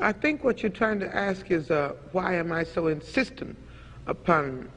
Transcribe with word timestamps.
I 0.00 0.12
think 0.12 0.44
what 0.44 0.62
you're 0.62 0.70
trying 0.70 1.00
to 1.00 1.14
ask 1.14 1.50
is 1.50 1.70
uh, 1.70 1.94
why 2.12 2.36
am 2.36 2.52
I 2.52 2.62
so 2.64 2.86
insistent 2.86 3.56
upon 4.06 4.70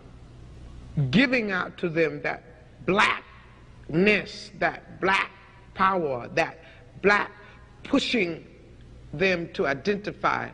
giving 1.10 1.52
out 1.52 1.78
to 1.78 1.90
them 1.90 2.22
that 2.24 2.44
blackness, 2.86 4.52
that 4.60 5.00
black 5.00 5.32
power, 5.74 6.28
that 6.34 6.60
black 7.02 7.32
pushing 7.84 8.46
them 9.14 9.52
to 9.54 9.68
identify 9.68 10.50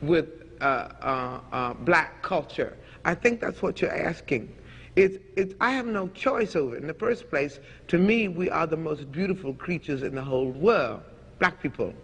with 0.00 0.28
uh, 0.60 0.64
uh, 1.00 1.40
uh, 1.52 1.74
black 1.74 2.22
culture. 2.22 2.76
I 3.04 3.14
think 3.14 3.40
that's 3.40 3.62
what 3.62 3.80
you're 3.80 3.96
asking. 3.96 4.54
It's, 4.94 5.18
it's, 5.36 5.54
I 5.60 5.70
have 5.72 5.86
no 5.86 6.08
choice 6.08 6.54
over 6.54 6.76
it. 6.76 6.82
In 6.82 6.86
the 6.86 6.94
first 6.94 7.30
place, 7.30 7.58
to 7.88 7.98
me, 7.98 8.28
we 8.28 8.50
are 8.50 8.66
the 8.66 8.76
most 8.76 9.10
beautiful 9.10 9.54
creatures 9.54 10.02
in 10.02 10.14
the 10.14 10.22
whole 10.22 10.50
world, 10.50 11.00
black 11.38 11.62
people. 11.62 11.94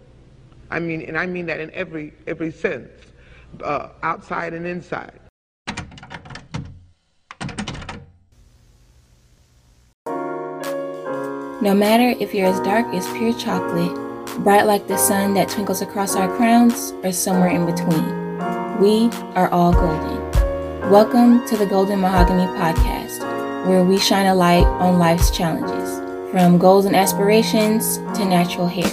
I 0.71 0.79
mean, 0.79 1.01
and 1.01 1.17
I 1.17 1.25
mean 1.25 1.47
that 1.47 1.59
in 1.59 1.71
every, 1.71 2.13
every 2.27 2.51
sense, 2.51 2.89
uh, 3.63 3.89
outside 4.03 4.53
and 4.53 4.67
inside. 4.67 5.19
No 11.61 11.73
matter 11.73 12.15
if 12.21 12.35
you're 12.35 12.47
as 12.47 12.59
dark 12.59 12.85
as 12.93 13.07
pure 13.17 13.33
chocolate, 13.33 13.93
bright 14.43 14.67
like 14.67 14.87
the 14.87 14.97
sun 14.97 15.33
that 15.33 15.49
twinkles 15.49 15.81
across 15.81 16.15
our 16.15 16.33
crowns, 16.37 16.93
or 17.03 17.11
somewhere 17.11 17.49
in 17.49 17.65
between, 17.65 18.05
we 18.79 19.09
are 19.33 19.49
all 19.49 19.73
golden. 19.73 20.19
Welcome 20.91 21.45
to 21.47 21.57
the 21.57 21.65
Golden 21.65 21.99
Mahogany 21.99 22.45
Podcast, 22.59 23.67
where 23.67 23.83
we 23.83 23.97
shine 23.97 24.27
a 24.27 24.35
light 24.35 24.65
on 24.65 24.99
life's 24.99 25.35
challenges, 25.35 25.99
from 26.31 26.59
goals 26.59 26.85
and 26.85 26.95
aspirations 26.95 27.97
to 28.17 28.23
natural 28.23 28.67
hair. 28.67 28.89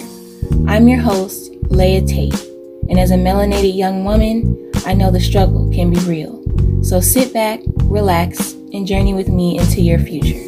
I'm 0.66 0.88
your 0.88 1.00
host, 1.00 1.52
Leah 1.70 2.02
Tate, 2.02 2.40
and 2.88 2.98
as 2.98 3.10
a 3.10 3.16
melanated 3.16 3.76
young 3.76 4.04
woman, 4.04 4.70
I 4.86 4.94
know 4.94 5.10
the 5.10 5.20
struggle 5.20 5.70
can 5.72 5.90
be 5.90 5.98
real. 6.00 6.42
So 6.82 7.00
sit 7.00 7.32
back, 7.32 7.60
relax, 7.84 8.52
and 8.72 8.86
journey 8.86 9.14
with 9.14 9.28
me 9.28 9.58
into 9.58 9.80
your 9.80 9.98
future. 9.98 10.45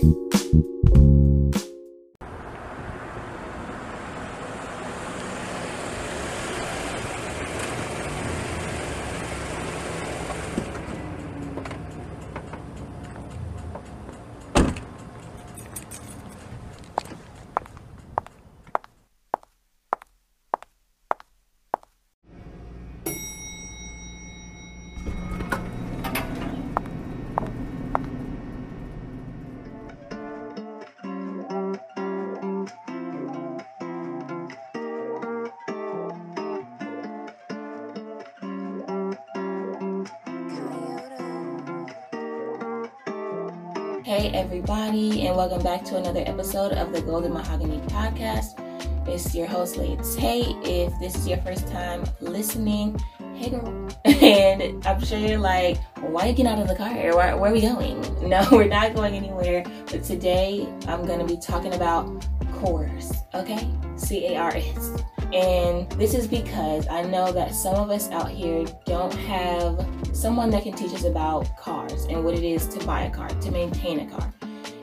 Hey, 44.09 44.31
everybody, 44.31 45.27
and 45.27 45.37
welcome 45.37 45.63
back 45.63 45.85
to 45.85 45.99
another 45.99 46.23
episode 46.25 46.73
of 46.73 46.95
the 46.95 47.03
Golden 47.03 47.31
Mahogany 47.31 47.77
Podcast. 47.89 48.59
It's 49.07 49.35
your 49.35 49.47
host, 49.47 49.77
Leah 49.77 49.99
Tate. 50.17 50.57
If 50.63 50.99
this 50.99 51.15
is 51.15 51.29
your 51.29 51.37
first 51.43 51.69
time 51.69 52.05
listening, 52.23 52.99
hey 53.35 53.51
girl. 53.51 53.87
And 54.07 54.83
I'm 54.87 55.05
sure 55.05 55.19
you're 55.19 55.37
like, 55.37 55.77
why 56.01 56.23
are 56.23 56.27
you 56.29 56.33
getting 56.33 56.47
out 56.47 56.59
of 56.59 56.69
the 56.69 56.75
car? 56.75 56.95
Where, 56.95 57.37
where 57.37 57.51
are 57.51 57.53
we 57.53 57.61
going? 57.61 58.01
No, 58.27 58.49
we're 58.51 58.65
not 58.65 58.95
going 58.95 59.13
anywhere. 59.13 59.63
But 59.91 60.05
today 60.05 60.67
I'm 60.87 61.05
going 61.05 61.19
to 61.19 61.27
be 61.27 61.39
talking 61.39 61.75
about 61.75 62.27
cars, 62.63 63.13
okay? 63.35 63.71
C 63.97 64.29
A 64.29 64.37
R 64.37 64.57
S. 64.57 65.03
And 65.35 65.87
this 65.93 66.15
is 66.15 66.27
because 66.27 66.89
I 66.89 67.03
know 67.03 67.31
that 67.33 67.55
some 67.55 67.75
of 67.75 67.91
us 67.91 68.11
out 68.11 68.31
here 68.31 68.65
don't 68.87 69.13
have 69.13 69.87
someone 70.19 70.51
that 70.51 70.65
can 70.65 70.73
teach 70.73 70.93
us 70.93 71.05
about 71.05 71.57
cars 71.57 72.07
and 72.07 72.25
what 72.25 72.35
it 72.35 72.43
is 72.43 72.67
to 72.67 72.85
buy 72.85 73.03
a 73.03 73.11
car, 73.11 73.29
to 73.29 73.51
maintain 73.53 74.01
a 74.01 74.11
car. 74.11 74.35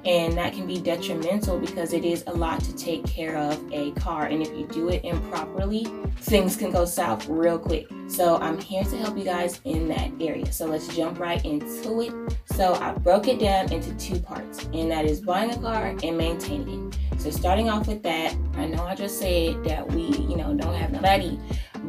And 0.05 0.37
that 0.37 0.53
can 0.53 0.65
be 0.65 0.79
detrimental 0.79 1.59
because 1.59 1.91
it 1.91 2.05
is 2.05 2.23
a 2.27 2.31
lot 2.31 2.61
to 2.61 2.75
take 2.75 3.05
care 3.05 3.35
of 3.35 3.61
a 3.73 3.91
car. 3.93 4.27
And 4.27 4.41
if 4.41 4.55
you 4.55 4.65
do 4.67 4.89
it 4.89 5.03
improperly, 5.03 5.87
things 6.19 6.55
can 6.55 6.71
go 6.71 6.85
south 6.85 7.27
real 7.27 7.59
quick. 7.59 7.87
So 8.07 8.37
I'm 8.37 8.61
here 8.61 8.83
to 8.83 8.97
help 8.97 9.17
you 9.17 9.25
guys 9.25 9.59
in 9.65 9.89
that 9.89 10.11
area. 10.21 10.51
So 10.53 10.67
let's 10.67 10.87
jump 10.95 11.19
right 11.19 11.43
into 11.43 12.01
it. 12.01 12.37
So 12.45 12.75
I 12.75 12.93
broke 12.93 13.27
it 13.27 13.39
down 13.39 13.73
into 13.73 13.93
two 13.95 14.19
parts, 14.19 14.69
and 14.73 14.89
that 14.91 15.05
is 15.05 15.19
buying 15.19 15.51
a 15.51 15.57
car 15.57 15.97
and 16.01 16.17
maintaining 16.17 16.93
it. 16.93 17.19
So 17.19 17.31
starting 17.31 17.69
off 17.69 17.87
with 17.87 18.03
that, 18.03 18.37
I 18.53 18.67
know 18.67 18.83
I 18.83 18.93
just 18.93 19.17
said 19.17 19.63
that 19.65 19.91
we, 19.91 20.03
you 20.03 20.37
know, 20.37 20.53
don't 20.53 20.75
have 20.75 20.91
nobody, 20.91 21.39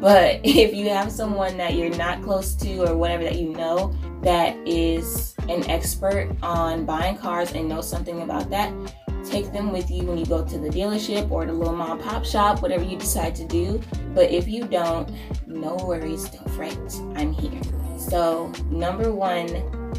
but 0.01 0.41
if 0.45 0.75
you 0.75 0.89
have 0.89 1.11
someone 1.11 1.57
that 1.57 1.75
you're 1.75 1.95
not 1.97 2.23
close 2.23 2.55
to 2.57 2.85
or 2.85 2.97
whatever 2.97 3.25
that 3.25 3.39
you 3.39 3.51
know 3.51 3.95
that 4.23 4.57
is 4.67 5.35
an 5.49 5.69
expert 5.71 6.35
on 6.43 6.85
buying 6.85 7.17
cars 7.17 7.53
and 7.53 7.69
knows 7.69 7.89
something 7.89 8.23
about 8.23 8.51
that, 8.51 8.73
take 9.25 9.53
them 9.53 9.73
with 9.73 9.91
you 9.91 10.05
when 10.05 10.19
you 10.19 10.27
go 10.27 10.45
to 10.45 10.59
the 10.59 10.69
dealership 10.69 11.31
or 11.31 11.47
the 11.47 11.53
little 11.53 11.75
mom 11.75 12.01
pop 12.01 12.25
shop, 12.25 12.63
whatever 12.63 12.85
you 12.85 12.97
decide 12.97 13.35
to 13.35 13.45
do. 13.45 13.81
But 14.15 14.31
if 14.31 14.49
you 14.49 14.65
don't, 14.65 15.11
no 15.47 15.77
worries, 15.77 16.29
don't 16.29 16.51
fret. 16.51 16.79
I'm 17.15 17.33
here. 17.33 17.61
So, 17.99 18.53
number 18.71 19.13
one 19.13 19.49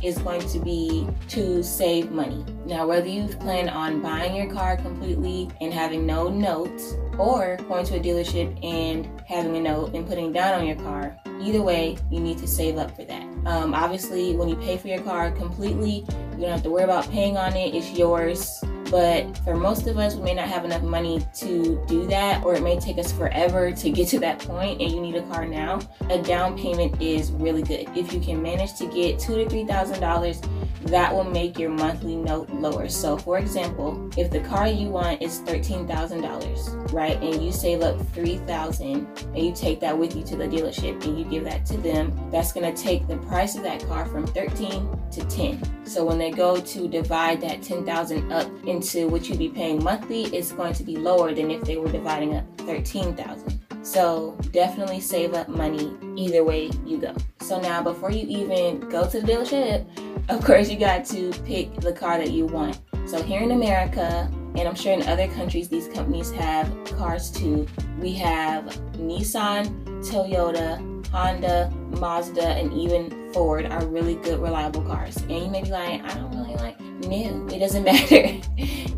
is 0.03 0.17
going 0.19 0.47
to 0.49 0.59
be 0.59 1.07
to 1.29 1.63
save 1.63 2.11
money. 2.11 2.45
Now, 2.65 2.87
whether 2.87 3.07
you 3.07 3.27
plan 3.27 3.69
on 3.69 4.01
buying 4.01 4.35
your 4.35 4.51
car 4.51 4.77
completely 4.77 5.49
and 5.61 5.73
having 5.73 6.05
no 6.05 6.29
notes, 6.29 6.93
or 7.17 7.57
going 7.67 7.85
to 7.85 7.95
a 7.95 7.99
dealership 7.99 8.63
and 8.63 9.09
having 9.27 9.57
a 9.57 9.59
note 9.59 9.93
and 9.95 10.07
putting 10.07 10.31
down 10.31 10.59
on 10.59 10.67
your 10.67 10.75
car, 10.75 11.17
either 11.41 11.61
way, 11.61 11.97
you 12.11 12.19
need 12.19 12.37
to 12.37 12.47
save 12.47 12.77
up 12.77 12.95
for 12.95 13.03
that. 13.05 13.23
Um, 13.45 13.73
obviously, 13.73 14.35
when 14.35 14.49
you 14.49 14.55
pay 14.55 14.77
for 14.77 14.87
your 14.87 15.01
car 15.01 15.31
completely, 15.31 16.05
you 16.33 16.41
don't 16.41 16.51
have 16.51 16.63
to 16.63 16.69
worry 16.69 16.83
about 16.83 17.09
paying 17.09 17.37
on 17.37 17.55
it, 17.55 17.73
it's 17.73 17.91
yours. 17.97 18.61
But 18.89 19.37
for 19.39 19.55
most 19.55 19.87
of 19.87 19.97
us, 19.97 20.15
we 20.15 20.23
may 20.23 20.33
not 20.33 20.47
have 20.47 20.63
enough 20.65 20.81
money 20.81 21.25
to 21.35 21.83
do 21.87 22.07
that, 22.07 22.43
or 22.43 22.55
it 22.55 22.63
may 22.63 22.79
take 22.79 22.97
us 22.97 23.11
forever 23.11 23.71
to 23.71 23.89
get 23.89 24.07
to 24.09 24.19
that 24.19 24.39
point 24.39 24.81
and 24.81 24.91
you 24.91 25.01
need 25.01 25.15
a 25.15 25.23
car 25.23 25.45
now. 25.45 25.79
A 26.09 26.21
down 26.21 26.57
payment 26.57 27.01
is 27.01 27.31
really 27.31 27.63
good. 27.63 27.87
If 27.95 28.13
you 28.13 28.19
can 28.19 28.41
manage 28.41 28.75
to 28.75 28.87
get 28.87 29.19
two 29.19 29.35
to 29.35 29.49
three 29.49 29.65
thousand 29.65 29.99
dollars, 29.99 30.41
that 30.85 31.13
will 31.13 31.23
make 31.23 31.57
your 31.57 31.69
monthly 31.69 32.15
note 32.15 32.49
lower. 32.49 32.88
So 32.89 33.17
for 33.17 33.38
example, 33.38 34.09
if 34.17 34.31
the 34.31 34.39
car 34.41 34.67
you 34.67 34.89
want 34.89 35.21
is 35.21 35.39
thirteen 35.39 35.88
thousand 35.88 36.21
dollars, 36.21 36.69
right, 36.91 37.21
and 37.21 37.43
you 37.43 37.51
save 37.51 37.81
up 37.81 37.97
$3,000 38.13 39.23
and 39.35 39.38
you 39.38 39.53
take 39.53 39.79
that 39.79 39.97
with 39.97 40.15
you 40.15 40.23
to 40.23 40.35
the 40.35 40.45
dealership 40.45 41.03
and 41.05 41.17
you 41.17 41.25
give 41.25 41.43
that 41.43 41.65
to 41.67 41.77
them, 41.77 42.13
that's 42.31 42.51
gonna 42.51 42.75
take 42.75 43.07
the 43.07 43.17
price 43.17 43.55
of 43.55 43.63
that 43.63 43.85
car 43.88 44.05
from 44.05 44.25
13 44.27 44.89
to 45.11 45.25
10. 45.25 45.85
So 45.85 46.05
when 46.05 46.17
they 46.17 46.31
go 46.31 46.59
to 46.59 46.88
divide 46.88 47.41
that 47.41 47.61
10,000 47.61 48.31
up 48.31 48.49
into 48.65 49.07
what 49.07 49.29
you'd 49.29 49.39
be 49.39 49.49
paying 49.49 49.83
monthly, 49.83 50.23
it's 50.25 50.51
going 50.51 50.73
to 50.73 50.83
be 50.83 50.97
lower 50.97 51.33
than 51.33 51.51
if 51.51 51.61
they 51.63 51.77
were 51.77 51.91
dividing 51.91 52.35
up 52.35 52.45
13,000. 52.59 53.56
So 53.87 54.37
definitely 54.51 54.99
save 54.99 55.33
up 55.33 55.47
money 55.47 55.95
either 56.17 56.43
way 56.43 56.69
you 56.85 56.97
go. 56.97 57.15
So 57.39 57.57
now 57.61 57.81
before 57.81 58.11
you 58.11 58.27
even 58.27 58.81
go 58.89 59.09
to 59.09 59.21
the 59.21 59.25
dealership, 59.25 59.85
of 60.29 60.43
course 60.43 60.69
you 60.69 60.77
got 60.77 61.05
to 61.05 61.31
pick 61.45 61.73
the 61.79 61.93
car 61.93 62.17
that 62.17 62.31
you 62.31 62.47
want. 62.47 62.81
So 63.05 63.23
here 63.23 63.41
in 63.41 63.51
America, 63.51 64.29
and 64.55 64.67
I'm 64.67 64.75
sure 64.75 64.91
in 64.91 65.03
other 65.03 65.29
countries 65.29 65.69
these 65.69 65.87
companies 65.87 66.31
have 66.31 66.69
cars 66.97 67.31
too. 67.31 67.65
We 67.97 68.11
have 68.15 68.65
Nissan, 68.97 69.85
Toyota, 70.03 71.07
Honda, 71.07 71.71
Mazda, 71.91 72.45
and 72.45 72.73
even 72.73 73.31
Ford 73.31 73.67
are 73.67 73.85
really 73.85 74.15
good, 74.15 74.41
reliable 74.41 74.81
cars. 74.81 75.15
And 75.15 75.31
you 75.31 75.47
may 75.47 75.63
be 75.63 75.69
like, 75.69 76.03
I 76.03 76.13
don't 76.13 76.35
really 76.35 76.56
like 76.56 76.77
new. 76.81 77.47
It 77.47 77.59
doesn't 77.59 77.83
matter. 77.85 78.38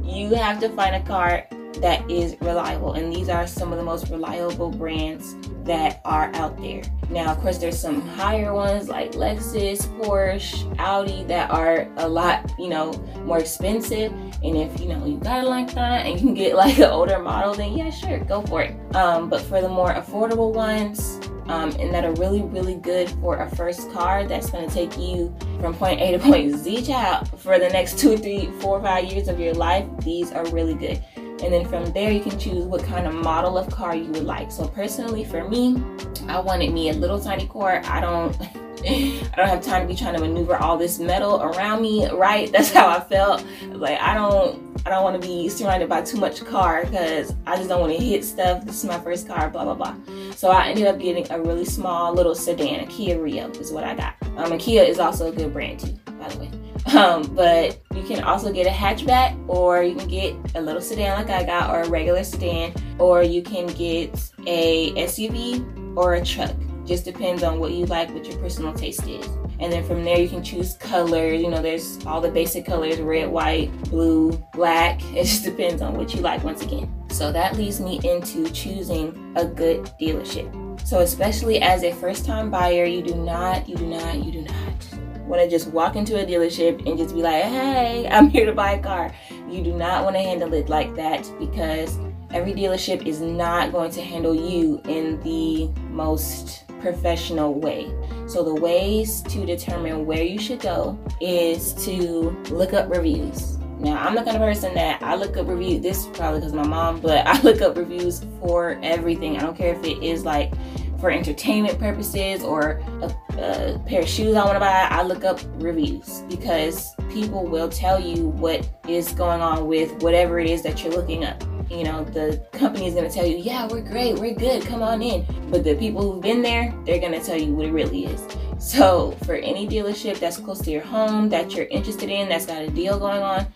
you 0.04 0.34
have 0.34 0.60
to 0.62 0.70
find 0.70 0.96
a 0.96 1.04
car 1.04 1.48
that 1.76 2.10
is 2.10 2.36
reliable, 2.42 2.94
and 2.94 3.14
these 3.14 3.30
are 3.30 3.48
some 3.48 3.72
of 3.72 3.78
the 3.78 3.84
most 3.84 4.10
reliable 4.10 4.70
brands 4.70 5.36
that 5.64 6.02
are 6.04 6.32
out 6.36 6.58
there. 6.62 6.82
Now, 7.10 7.32
of 7.32 7.40
course, 7.40 7.58
there's 7.58 7.80
some 7.80 8.02
higher 8.02 8.54
ones 8.54 8.88
like 8.88 9.14
Lexus, 9.14 9.88
Porsche, 10.00 10.76
Audi 10.80 11.24
that 11.26 11.50
are 11.50 11.88
a 11.98 12.08
lot, 12.08 12.52
you 12.60 12.70
know, 12.70 12.92
more 13.26 13.40
expensive. 13.40 14.12
And 14.44 14.56
if 14.56 14.80
you 14.80 14.88
know 14.88 15.06
you 15.06 15.18
got 15.18 15.44
it 15.44 15.48
like 15.48 15.74
that 15.74 16.06
and 16.06 16.20
you 16.20 16.20
can 16.20 16.34
get 16.34 16.56
like 16.56 16.78
an 16.78 16.86
older 16.86 17.20
model, 17.20 17.54
then 17.54 17.78
yeah, 17.78 17.90
sure, 17.90 18.20
go 18.20 18.42
for 18.44 18.62
it. 18.64 18.96
Um, 18.96 19.30
but 19.30 19.42
for 19.42 19.62
the 19.62 19.70
more 19.70 19.94
affordable 19.94 20.54
ones, 20.54 21.20
um, 21.50 21.72
and 21.80 21.92
that 21.94 22.06
are 22.06 22.14
really, 22.14 22.44
really 22.44 22.76
good 22.76 23.10
for 23.22 23.38
a 23.38 23.56
first 23.56 23.92
car 23.92 24.28
that's 24.28 24.52
going 24.52 24.68
to 24.68 24.74
take 24.74 24.96
you 24.98 25.36
from 25.60 25.74
point 25.74 26.00
A 26.00 26.12
to 26.12 26.20
point 26.20 26.56
Z 26.56 26.84
child 26.84 27.28
for 27.40 27.58
the 27.58 27.70
next 27.70 27.98
two, 27.98 28.18
three, 28.18 28.52
four, 28.60 28.80
five 28.82 29.06
years 29.06 29.28
of 29.28 29.40
your 29.40 29.56
life. 29.56 29.86
These 30.02 30.32
are 30.32 30.46
really 30.52 30.76
good. 30.76 31.04
And 31.42 31.54
then 31.54 31.66
from 31.66 31.86
there, 31.94 32.12
you 32.12 32.22
can 32.22 32.38
choose 32.38 32.66
what 32.66 32.84
kind 32.84 33.08
of 33.08 33.14
model 33.14 33.58
of 33.58 33.70
car 33.70 33.96
you 33.96 34.12
would 34.12 34.26
like. 34.26 34.52
So 34.52 34.68
personally, 34.68 35.24
for 35.24 35.48
me, 35.48 35.82
I 36.28 36.40
wanted 36.40 36.74
me 36.74 36.90
a 36.90 36.94
little 36.94 37.20
tiny 37.20 37.48
car. 37.48 37.82
I 37.86 38.00
don't. 38.00 38.38
I 38.82 39.34
don't 39.36 39.50
have 39.50 39.62
time 39.62 39.82
to 39.82 39.88
be 39.90 39.96
trying 39.96 40.14
to 40.14 40.22
maneuver 40.22 40.56
all 40.56 40.78
this 40.78 41.00
metal 41.00 41.42
around 41.42 41.82
me, 41.82 42.10
right? 42.12 42.50
That's 42.52 42.72
how 42.72 42.88
I 42.88 43.02
felt. 43.02 43.44
Like 43.72 44.00
I 44.00 44.14
don't 44.14 44.70
I 44.86 44.90
don't 44.90 45.04
want 45.04 45.22
to 45.22 45.28
be 45.28 45.50
surrounded 45.50 45.90
by 45.90 46.02
too 46.02 46.18
much 46.18 46.44
car 46.46 46.86
because 46.86 47.36
I 47.46 47.58
just 47.58 47.68
don't 47.68 47.82
want 47.82 47.92
to 47.92 48.04
hit 48.04 48.24
stuff. 48.24 48.66
This 48.66 48.78
is 48.78 48.86
my 48.86 49.00
first 49.00 49.28
car, 49.28 49.50
blah 49.50 49.66
blah 49.66 49.74
blah. 49.74 49.96
So 50.34 50.50
I 50.50 50.68
ended 50.68 50.88
up 50.88 51.00
getting 51.00 51.30
a 51.30 51.42
really 51.42 51.66
small 51.66 52.14
little 52.14 52.36
sedan, 52.36 52.80
a 52.80 52.88
Kia 52.88 53.22
Rio 53.22 53.50
is 53.52 53.72
what 53.72 53.84
I 53.84 53.96
got. 53.96 54.16
Um, 54.38 54.54
and 54.54 54.62
Kia 54.62 54.84
is 54.84 55.00
also 55.00 55.30
a 55.30 55.36
good 55.36 55.52
brand 55.52 55.82
too, 55.82 56.00
by 56.18 56.30
the 56.30 56.40
way. 56.40 56.59
Um, 56.96 57.24
but 57.36 57.82
you 57.94 58.04
can 58.04 58.24
also 58.24 58.52
get 58.52 58.66
a 58.66 58.70
hatchback, 58.70 59.38
or 59.48 59.84
you 59.84 59.96
can 59.96 60.08
get 60.08 60.36
a 60.56 60.62
little 60.62 60.82
sedan 60.82 61.18
like 61.18 61.30
I 61.30 61.44
got, 61.44 61.70
or 61.70 61.82
a 61.82 61.90
regular 61.90 62.24
sedan, 62.24 62.74
or 62.98 63.24
you 63.24 63.42
can 63.42 63.68
get 63.68 64.32
a 64.48 64.92
SUV 64.94 65.98
or 65.98 66.16
a 66.16 66.26
truck. 66.26 66.56
Just 66.86 67.06
depends 67.06 67.44
on 67.44 67.60
what 67.60 67.72
you 67.72 67.86
like, 67.86 68.12
what 68.14 68.26
your 68.26 68.38
personal 68.40 68.74
taste 68.74 69.08
is. 69.08 69.26
And 69.60 69.72
then 69.72 69.84
from 69.84 70.04
there, 70.04 70.18
you 70.20 70.30
can 70.30 70.42
choose 70.42 70.76
colors. 70.76 71.42
You 71.42 71.50
know, 71.50 71.62
there's 71.62 72.04
all 72.06 72.22
the 72.22 72.32
basic 72.32 72.66
colors 72.66 73.00
red, 73.00 73.30
white, 73.30 73.72
blue, 73.84 74.32
black. 74.54 75.02
It 75.14 75.26
just 75.26 75.44
depends 75.44 75.82
on 75.82 75.96
what 75.96 76.16
you 76.16 76.22
like, 76.22 76.44
once 76.44 76.62
again. 76.62 76.92
So 77.10 77.32
that 77.32 77.58
leads 77.58 77.80
me 77.80 78.00
into 78.04 78.50
choosing 78.52 79.34
a 79.36 79.46
good 79.46 79.92
dealership. 80.02 80.50
So, 80.88 81.00
especially 81.00 81.62
as 81.62 81.84
a 81.84 81.92
first 81.92 82.26
time 82.26 82.50
buyer, 82.50 82.86
you 82.86 83.02
do 83.02 83.16
not, 83.16 83.68
you 83.68 83.76
do 83.76 83.86
not, 83.86 84.24
you 84.24 84.32
do 84.32 84.42
not 84.42 84.89
want 85.30 85.42
to 85.42 85.50
just 85.50 85.68
walk 85.68 85.96
into 85.96 86.20
a 86.20 86.26
dealership 86.26 86.86
and 86.88 86.98
just 86.98 87.16
be 87.16 87.22
like, 87.22 87.44
hey, 87.44 88.08
I'm 88.12 88.30
here 88.30 88.46
to 88.46 88.52
buy 88.52 88.72
a 88.72 88.82
car. 88.82 89.14
You 89.48 89.64
do 89.64 89.74
not 89.74 90.04
want 90.04 90.16
to 90.16 90.22
handle 90.22 90.54
it 90.54 90.68
like 90.68 90.96
that 90.96 91.32
because 91.40 91.98
every 92.32 92.54
dealership 92.54 93.06
is 93.06 93.22
not 93.22 93.72
going 93.72 93.92
to 93.92 94.02
handle 94.02 94.36
you 94.36 94.82
in 94.86 95.22
the 95.22 95.68
most 95.92 96.66
professional 96.82 97.54
way. 97.54 97.94
So, 98.28 98.44
the 98.44 98.56
ways 98.56 99.22
to 99.24 99.46
determine 99.46 100.06
where 100.06 100.24
you 100.24 100.40
should 100.40 100.62
go 100.62 101.00
is 101.22 101.74
to 101.86 102.32
look 102.50 102.74
up 102.74 102.90
reviews. 102.90 103.58
Now, 103.80 103.98
I'm 103.98 104.14
the 104.14 104.24
kind 104.24 104.36
of 104.36 104.42
person 104.42 104.74
that 104.74 105.02
I 105.02 105.16
look 105.16 105.38
up 105.38 105.48
reviews. 105.48 105.82
This 105.82 106.06
is 106.06 106.18
probably 106.18 106.40
because 106.42 106.54
my 106.54 106.68
mom, 106.68 107.00
but 107.00 107.26
I 107.28 107.42
look 107.42 107.62
up 107.62 107.78
reviews 107.78 108.26
for 108.42 108.80
everything. 108.84 109.38
I 109.38 109.42
don't 109.42 109.58
care 109.58 109.74
if 109.74 109.84
it 109.84 110.04
is 110.04 110.26
like 110.26 110.54
for 111.00 111.12
entertainment 111.12 111.80
purposes 111.80 112.44
or 112.44 112.82
a, 113.02 113.16
a 113.38 113.80
pair 113.86 114.02
of 114.02 114.08
shoes 114.08 114.36
I 114.36 114.44
want 114.44 114.56
to 114.56 114.60
buy. 114.60 114.88
I 114.90 115.04
look 115.04 115.24
up 115.24 115.40
reviews 115.56 116.24
because 116.30 116.96
people 117.10 117.46
will 117.46 117.70
tell 117.70 118.00
you 118.00 118.28
what 118.28 118.70
is 118.88 119.12
going 119.14 119.42
on 119.42 119.68
with 119.68 120.02
whatever 120.04 120.40
it 120.40 120.50
is 120.50 120.62
that 120.64 120.84
you're 120.84 120.94
looking 120.94 121.26
up 121.26 121.44
you 121.70 121.84
know, 121.84 122.04
the 122.04 122.44
company 122.52 122.88
is 122.88 122.96
going 122.96 123.08
to 123.08 123.14
tell 123.14 123.26
you, 123.26 123.38
yeah, 123.38 123.68
we're 123.68 123.82
great, 123.82 124.18
we're 124.18 124.34
good, 124.34 124.64
come 124.64 124.82
on 124.82 125.02
in. 125.02 125.26
But 125.50 125.64
the 125.64 125.76
people 125.76 126.02
who've 126.02 126.22
been 126.22 126.42
there, 126.42 126.74
they're 126.86 127.00
going 127.00 127.12
to 127.12 127.24
tell 127.24 127.40
you 127.40 127.54
what 127.54 127.68
it 127.68 127.72
really 127.72 128.06
is. 128.06 128.26
So, 128.58 129.12
for 129.24 129.36
any 129.36 129.68
dealership 129.68 130.20
that's 130.20 130.38
close 130.38 130.60
to 130.62 130.72
your 130.72 130.82
home 130.82 131.30
that 131.30 131.54
you're 131.54 131.68
interested 131.68 132.10
in, 132.10 132.28
that's 132.28 132.46
got 132.46 132.62
a 132.62 132.70
deal 132.70 133.00
going 133.00 133.22
on, 133.22 133.48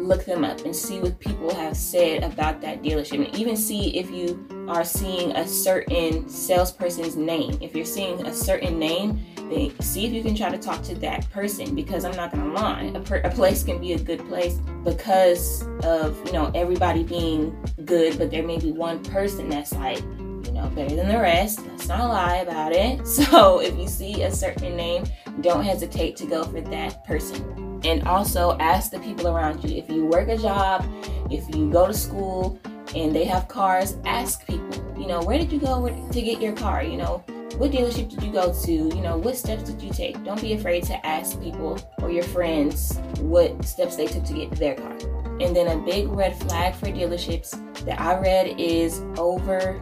look 0.00 0.24
them 0.24 0.44
up 0.44 0.60
and 0.64 0.74
see 0.74 1.00
what 1.00 1.18
people 1.18 1.54
have 1.54 1.76
said 1.76 2.22
about 2.22 2.60
that 2.60 2.82
dealership 2.82 3.24
and 3.24 3.34
even 3.36 3.56
see 3.56 3.96
if 3.96 4.10
you 4.10 4.46
are 4.68 4.84
seeing 4.84 5.32
a 5.32 5.46
certain 5.46 6.28
salesperson's 6.28 7.16
name. 7.16 7.58
If 7.60 7.74
you're 7.74 7.84
seeing 7.84 8.26
a 8.26 8.32
certain 8.32 8.78
name, 8.78 9.24
then 9.36 9.78
see 9.80 10.06
if 10.06 10.12
you 10.12 10.22
can 10.22 10.34
try 10.34 10.50
to 10.50 10.58
talk 10.58 10.82
to 10.84 10.94
that 10.96 11.28
person 11.30 11.74
because 11.74 12.04
I'm 12.04 12.16
not 12.16 12.32
gonna 12.32 12.52
lie, 12.52 12.92
a, 12.94 13.00
per- 13.00 13.18
a 13.18 13.30
place 13.30 13.62
can 13.62 13.80
be 13.80 13.92
a 13.94 13.98
good 13.98 14.26
place 14.28 14.58
because 14.84 15.62
of 15.82 16.16
you 16.26 16.32
know 16.32 16.50
everybody 16.54 17.02
being 17.02 17.56
good, 17.84 18.18
but 18.18 18.30
there 18.30 18.42
may 18.42 18.58
be 18.58 18.72
one 18.72 19.02
person 19.04 19.48
that's 19.48 19.72
like 19.72 20.00
you 20.00 20.52
know 20.52 20.70
better 20.74 20.94
than 20.94 21.08
the 21.08 21.18
rest. 21.18 21.66
Let's 21.66 21.88
not 21.88 22.08
lie 22.08 22.36
about 22.36 22.72
it. 22.72 23.06
So 23.30 23.60
if 23.60 23.76
you 23.76 23.86
see 23.86 24.22
a 24.22 24.30
certain 24.30 24.76
name, 24.76 25.04
don't 25.40 25.62
hesitate 25.62 26.16
to 26.16 26.26
go 26.26 26.44
for 26.44 26.60
that 26.60 27.04
person 27.04 27.59
and 27.84 28.06
also 28.06 28.56
ask 28.58 28.90
the 28.90 28.98
people 29.00 29.28
around 29.28 29.62
you. 29.64 29.76
If 29.76 29.90
you 29.90 30.06
work 30.06 30.28
a 30.28 30.36
job, 30.36 30.84
if 31.30 31.54
you 31.54 31.70
go 31.70 31.86
to 31.86 31.94
school 31.94 32.58
and 32.94 33.14
they 33.14 33.24
have 33.24 33.48
cars, 33.48 33.96
ask 34.04 34.46
people, 34.46 34.94
you 34.98 35.06
know, 35.06 35.20
where 35.22 35.38
did 35.38 35.52
you 35.52 35.58
go 35.58 35.88
to 35.88 36.22
get 36.22 36.40
your 36.40 36.54
car? 36.54 36.82
You 36.82 36.96
know, 36.96 37.24
what 37.56 37.70
dealership 37.70 38.10
did 38.10 38.22
you 38.22 38.32
go 38.32 38.52
to? 38.52 38.72
You 38.72 39.02
know, 39.02 39.16
what 39.16 39.36
steps 39.36 39.64
did 39.64 39.82
you 39.82 39.92
take? 39.92 40.22
Don't 40.24 40.40
be 40.40 40.54
afraid 40.54 40.84
to 40.84 41.06
ask 41.06 41.40
people 41.40 41.78
or 42.00 42.10
your 42.10 42.24
friends 42.24 42.98
what 43.20 43.64
steps 43.64 43.96
they 43.96 44.06
took 44.06 44.24
to 44.24 44.34
get 44.34 44.50
their 44.52 44.74
car. 44.74 44.92
And 45.40 45.56
then 45.56 45.66
a 45.68 45.84
big 45.84 46.08
red 46.08 46.38
flag 46.40 46.74
for 46.74 46.86
dealerships 46.86 47.50
that 47.84 48.00
I 48.00 48.18
read 48.18 48.58
is 48.58 49.00
over 49.16 49.80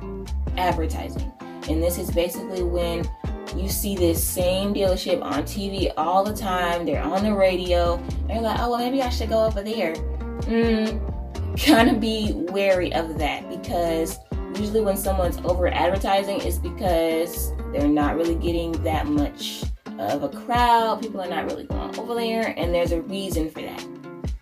advertising. 0.57 1.33
And 1.69 1.83
this 1.83 1.99
is 1.99 2.11
basically 2.11 2.63
when 2.63 3.09
you 3.57 3.69
see 3.69 3.97
this 3.97 4.23
same 4.23 4.75
dealership 4.75 5.23
on 5.23 5.43
TV 5.45 5.93
all 5.97 6.25
the 6.25 6.35
time. 6.35 6.85
They're 6.85 7.03
on 7.03 7.25
the 7.25 7.35
radio. 7.35 8.03
You're 8.29 8.41
like, 8.41 8.59
oh, 8.61 8.71
well, 8.71 8.79
maybe 8.79 9.03
I 9.03 9.09
should 9.09 9.29
go 9.29 9.45
over 9.45 9.63
there. 9.63 9.95
Mm, 9.95 11.59
kind 11.65 11.91
of 11.91 12.01
be 12.01 12.33
wary 12.35 12.93
of 12.93 13.19
that 13.19 13.49
because 13.49 14.19
usually 14.57 14.81
when 14.81 14.97
someone's 14.97 15.39
over 15.39 15.69
advertising, 15.69 16.41
it's 16.41 16.59
because 16.59 17.53
they're 17.73 17.89
not 17.89 18.17
really 18.17 18.35
getting 18.35 18.73
that 18.85 19.07
much 19.07 19.65
of 19.99 20.23
a 20.23 20.29
crowd. 20.29 21.03
People 21.03 21.21
are 21.21 21.29
not 21.29 21.47
really 21.47 21.65
going 21.65 21.99
over 21.99 22.15
there, 22.15 22.55
and 22.57 22.75
there's 22.75 22.93
a 22.93 23.03
reason 23.03 23.51
for 23.51 23.61
that. 23.61 23.85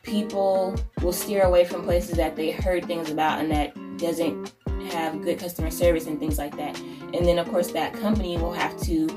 People 0.02 0.78
will 1.02 1.12
steer 1.12 1.42
away 1.42 1.64
from 1.64 1.82
places 1.82 2.16
that 2.16 2.36
they 2.36 2.50
heard 2.50 2.84
things 2.84 3.10
about 3.10 3.40
and 3.40 3.50
that 3.50 3.74
doesn't 3.98 4.52
have 4.90 5.20
good 5.22 5.38
customer 5.38 5.70
service 5.70 6.06
and 6.06 6.20
things 6.20 6.38
like 6.38 6.56
that. 6.56 6.80
And 7.14 7.26
then, 7.26 7.38
of 7.38 7.48
course, 7.48 7.70
that 7.72 7.92
company 7.94 8.36
will 8.36 8.52
have 8.52 8.78
to 8.82 9.08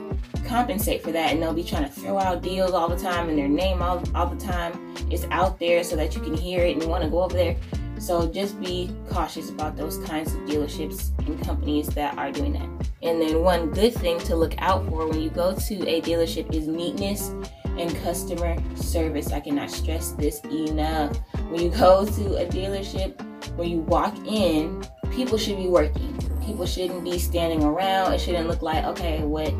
compensate 0.45 1.03
for 1.03 1.11
that 1.11 1.31
and 1.31 1.41
they'll 1.41 1.53
be 1.53 1.63
trying 1.63 1.83
to 1.83 1.89
throw 1.89 2.17
out 2.17 2.41
deals 2.41 2.71
all 2.71 2.87
the 2.87 2.97
time 2.97 3.29
and 3.29 3.37
their 3.37 3.47
name 3.47 3.83
all, 3.83 4.03
all 4.15 4.25
the 4.25 4.43
time 4.43 4.95
is 5.11 5.25
out 5.29 5.59
there 5.59 5.83
so 5.83 5.95
that 5.95 6.15
you 6.15 6.21
can 6.21 6.33
hear 6.33 6.65
it 6.65 6.73
and 6.73 6.81
you 6.81 6.89
want 6.89 7.03
to 7.03 7.09
go 7.09 7.21
over 7.21 7.35
there. 7.35 7.55
So 7.99 8.27
just 8.27 8.59
be 8.59 8.89
cautious 9.09 9.49
about 9.49 9.75
those 9.75 9.97
kinds 9.99 10.33
of 10.33 10.39
dealerships 10.41 11.11
and 11.27 11.39
companies 11.43 11.87
that 11.89 12.17
are 12.17 12.31
doing 12.31 12.53
that. 12.53 12.87
And 13.01 13.21
then, 13.21 13.43
one 13.43 13.71
good 13.71 13.93
thing 13.93 14.19
to 14.21 14.35
look 14.35 14.53
out 14.59 14.87
for 14.89 15.07
when 15.07 15.21
you 15.21 15.29
go 15.29 15.53
to 15.53 15.87
a 15.87 16.01
dealership 16.01 16.53
is 16.53 16.67
neatness 16.67 17.29
and 17.77 17.95
customer 18.03 18.57
service. 18.75 19.31
I 19.31 19.39
cannot 19.39 19.69
stress 19.71 20.11
this 20.11 20.41
enough. 20.45 21.17
When 21.49 21.61
you 21.61 21.69
go 21.69 22.05
to 22.05 22.35
a 22.37 22.45
dealership, 22.45 23.21
when 23.55 23.69
you 23.69 23.79
walk 23.79 24.15
in, 24.25 24.83
people 25.11 25.37
should 25.37 25.57
be 25.57 25.67
working. 25.67 26.18
People 26.43 26.65
shouldn't 26.65 27.03
be 27.03 27.19
standing 27.19 27.63
around. 27.63 28.13
It 28.13 28.19
shouldn't 28.19 28.47
look 28.47 28.61
like, 28.61 28.83
okay, 28.85 29.23
what 29.23 29.53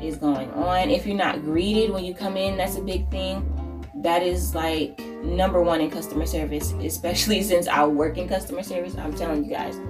is 0.00 0.16
going 0.16 0.50
on? 0.50 0.90
If 0.90 1.06
you're 1.06 1.16
not 1.16 1.42
greeted 1.42 1.90
when 1.90 2.04
you 2.04 2.14
come 2.14 2.36
in, 2.36 2.56
that's 2.56 2.76
a 2.76 2.82
big 2.82 3.10
thing. 3.10 3.52
That 3.96 4.22
is 4.22 4.54
like 4.54 4.98
number 5.22 5.62
one 5.62 5.80
in 5.80 5.90
customer 5.90 6.26
service, 6.26 6.72
especially 6.80 7.42
since 7.42 7.68
I 7.68 7.86
work 7.86 8.18
in 8.18 8.28
customer 8.28 8.62
service. 8.62 8.96
I'm 8.96 9.14
telling 9.14 9.44
you 9.44 9.50
guys, 9.50 9.80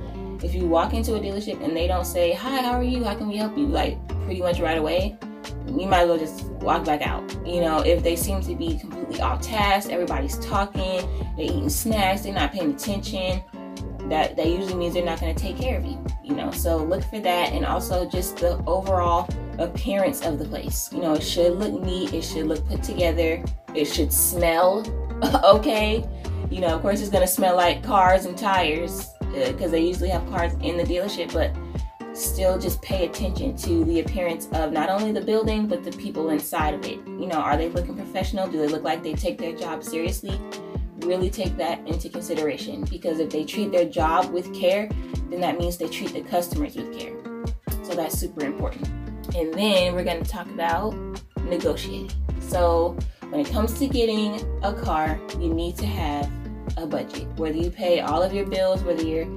if 0.43 0.55
you 0.55 0.67
walk 0.67 0.95
into 0.95 1.15
a 1.15 1.21
dealership 1.21 1.63
and 1.65 1.77
they 1.77 1.87
don't 1.87 2.05
say, 2.05 2.33
Hi, 2.33 2.63
how 2.63 2.73
are 2.73 2.85
you? 2.85 3.05
How 3.05 3.15
can 3.15 3.29
we 3.29 3.37
help 3.37 3.57
you? 3.57 3.67
Like 3.67 3.97
pretty 4.25 4.41
much 4.41 4.61
right 4.61 4.79
away, 4.79 5.17
you 5.67 5.87
might 5.87 6.03
as 6.03 6.09
well 6.09 6.19
just 6.19 6.45
walk 6.63 6.85
back 6.85 7.03
out. 7.03 7.23
You 7.47 7.61
know, 7.61 7.81
if 7.81 8.03
they 8.03 8.17
seem 8.17 8.41
to 8.43 8.55
be 8.55 8.79
completely 8.79 9.21
off 9.21 9.41
task, 9.41 9.91
everybody's 9.91 10.39
talking, 10.39 11.01
they're 11.37 11.47
eating 11.47 11.69
snacks, 11.69 12.23
they're 12.23 12.33
not 12.33 12.53
paying 12.53 12.73
attention, 12.73 13.43
that 14.09 14.37
that 14.37 14.47
usually 14.47 14.75
means 14.75 14.95
they're 14.95 15.05
not 15.05 15.21
going 15.21 15.35
to 15.35 15.41
take 15.41 15.59
care 15.59 15.79
of 15.79 15.85
you 15.85 16.03
you 16.27 16.35
know? 16.35 16.51
So 16.51 16.77
look 16.77 17.05
for 17.05 17.21
that 17.21 17.53
and 17.53 17.65
also 17.65 18.09
just 18.09 18.39
the 18.39 18.63
overall 18.67 19.29
appearance 19.59 20.23
of 20.23 20.39
the 20.39 20.45
place. 20.45 20.93
You 20.93 21.01
know 21.01 21.15
it 21.15 21.23
should 21.23 21.59
look 21.59 21.81
neat 21.83 22.13
it 22.13 22.23
should 22.23 22.47
look 22.47 22.67
put 22.67 22.83
together 22.83 23.43
it 23.75 23.85
should 23.87 24.13
smell 24.13 24.85
okay. 25.45 26.05
You 26.51 26.61
know 26.61 26.69
of 26.69 26.83
course 26.83 27.01
it's 27.01 27.11
going 27.11 27.27
to 27.27 27.33
smell 27.33 27.57
like 27.57 27.83
cars 27.83 28.27
and 28.27 28.37
tires 28.37 29.09
because 29.33 29.69
uh, 29.69 29.69
they 29.69 29.85
usually 29.87 30.09
have 30.11 30.29
cars 30.31 30.53
in 30.63 30.77
the 30.77 30.85
dealership 30.85 31.33
but 31.33 31.55
still 32.17 32.59
just 32.59 32.81
pay 32.81 33.05
attention 33.07 33.55
to 33.57 33.85
the 33.85 34.01
appearance 34.01 34.49
of 34.53 34.73
not 34.73 34.89
only 34.89 35.13
the 35.13 35.21
building 35.21 35.67
but 35.67 35.85
the 35.85 35.93
people 35.93 36.31
inside 36.31 36.75
of 36.75 36.85
it. 36.85 36.99
You 37.07 37.27
know 37.27 37.37
are 37.37 37.57
they 37.57 37.69
looking 37.69 37.95
professional? 37.95 38.49
Do 38.49 38.59
they 38.59 38.69
look 38.69 38.83
like 38.83 39.03
they 39.03 39.15
take 39.15 39.39
their 39.39 39.55
job 39.55 39.85
seriously 39.85 40.41
really 41.07 41.31
take 41.31 41.57
that 41.57 41.87
into 41.87 42.09
consideration 42.09 42.85
because 42.85 43.19
if 43.21 43.31
they 43.31 43.45
treat 43.45 43.73
their 43.73 43.85
job 43.85 44.33
with 44.33 44.53
care, 44.55 44.89
then 45.31 45.41
that 45.41 45.59
means 45.59 45.77
they 45.77 45.89
treat 45.89 46.13
the 46.13 46.23
customers 46.23 46.77
with 46.77 46.99
care. 46.99 47.17
So 47.85 47.95
that's 47.95 48.19
super 48.19 48.45
important. 48.45 48.89
And 49.35 49.53
then 49.55 49.95
we're 49.95 50.05
going 50.05 50.23
to 50.23 50.29
talk 50.29 50.47
about 50.51 50.95
negotiating. 51.43 52.11
So 52.41 52.97
when 53.31 53.41
it 53.41 53.51
comes 53.51 53.79
to 53.79 53.89
getting 53.89 54.41
a 54.63 54.73
car, 54.73 55.21
you 55.39 55.53
need 55.53 55.77
to 55.79 55.87
have 55.87 56.31
a 56.77 56.87
budget. 56.87 57.27
Whether 57.37 57.57
you 57.57 57.71
pay 57.71 58.01
all 58.01 58.23
of 58.23 58.33
your 58.33 58.47
bills, 58.47 58.83
whether 58.83 59.05
you're 59.05 59.29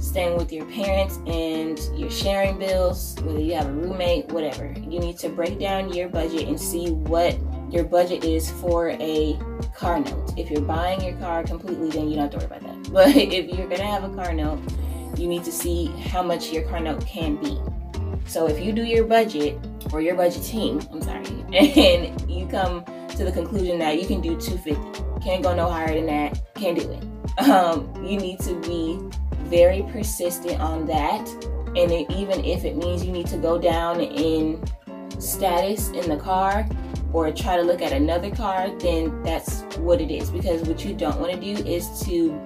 staying 0.00 0.36
with 0.36 0.52
your 0.52 0.64
parents 0.66 1.18
and 1.26 1.78
you're 1.94 2.10
sharing 2.10 2.58
bills, 2.58 3.16
whether 3.22 3.40
you 3.40 3.54
have 3.54 3.66
a 3.66 3.72
roommate, 3.72 4.28
whatever, 4.28 4.72
you 4.76 4.98
need 4.98 5.18
to 5.18 5.28
break 5.28 5.58
down 5.58 5.92
your 5.92 6.08
budget 6.08 6.48
and 6.48 6.58
see 6.58 6.90
what 6.90 7.38
your 7.70 7.84
budget 7.84 8.24
is 8.24 8.50
for 8.50 8.90
a 8.90 9.38
car 9.76 10.00
note. 10.00 10.32
If 10.36 10.50
you're 10.50 10.62
buying 10.62 11.02
your 11.02 11.16
car 11.16 11.44
completely, 11.44 11.90
then 11.90 12.08
you 12.08 12.16
don't 12.16 12.32
have 12.32 12.40
to 12.40 12.46
worry 12.46 12.58
about 12.58 12.84
that. 12.84 12.92
But 12.92 13.16
if 13.16 13.56
you're 13.56 13.68
gonna 13.68 13.86
have 13.86 14.04
a 14.04 14.14
car 14.14 14.32
note, 14.32 14.60
you 15.18 15.26
need 15.26 15.44
to 15.44 15.52
see 15.52 15.86
how 16.10 16.22
much 16.22 16.52
your 16.52 16.64
car 16.64 16.80
note 16.80 17.04
can 17.06 17.36
be. 17.36 17.58
So 18.26 18.48
if 18.48 18.64
you 18.64 18.72
do 18.72 18.82
your 18.82 19.04
budget 19.04 19.58
or 19.92 20.00
your 20.00 20.16
budgeting, 20.16 20.86
I'm 20.92 21.02
sorry, 21.02 21.26
and 21.54 22.30
you 22.30 22.46
come 22.46 22.84
to 23.16 23.24
the 23.24 23.32
conclusion 23.32 23.78
that 23.78 24.00
you 24.00 24.06
can 24.06 24.20
do 24.20 24.38
250, 24.38 25.22
can't 25.22 25.42
go 25.42 25.54
no 25.54 25.70
higher 25.70 25.94
than 25.94 26.06
that, 26.06 26.54
can't 26.54 26.78
do 26.78 26.90
it. 26.90 27.04
Um, 27.38 27.92
you 28.02 28.16
need 28.16 28.40
to 28.40 28.58
be 28.62 28.98
very 29.50 29.82
persistent 29.92 30.58
on 30.58 30.86
that. 30.86 31.28
And 31.76 31.92
it, 31.92 32.10
even 32.10 32.42
if 32.46 32.64
it 32.64 32.78
means 32.78 33.04
you 33.04 33.12
need 33.12 33.26
to 33.26 33.36
go 33.36 33.58
down 33.58 34.00
in 34.00 34.64
status 35.18 35.90
in 35.90 36.08
the 36.08 36.16
car 36.16 36.66
or 37.16 37.32
try 37.32 37.56
to 37.56 37.62
look 37.62 37.80
at 37.80 37.92
another 37.92 38.30
car, 38.30 38.68
then 38.78 39.22
that's 39.22 39.62
what 39.78 40.02
it 40.02 40.10
is. 40.10 40.28
Because 40.28 40.60
what 40.68 40.84
you 40.84 40.92
don't 40.92 41.18
want 41.18 41.32
to 41.32 41.40
do 41.40 41.66
is 41.66 41.88
to 42.02 42.38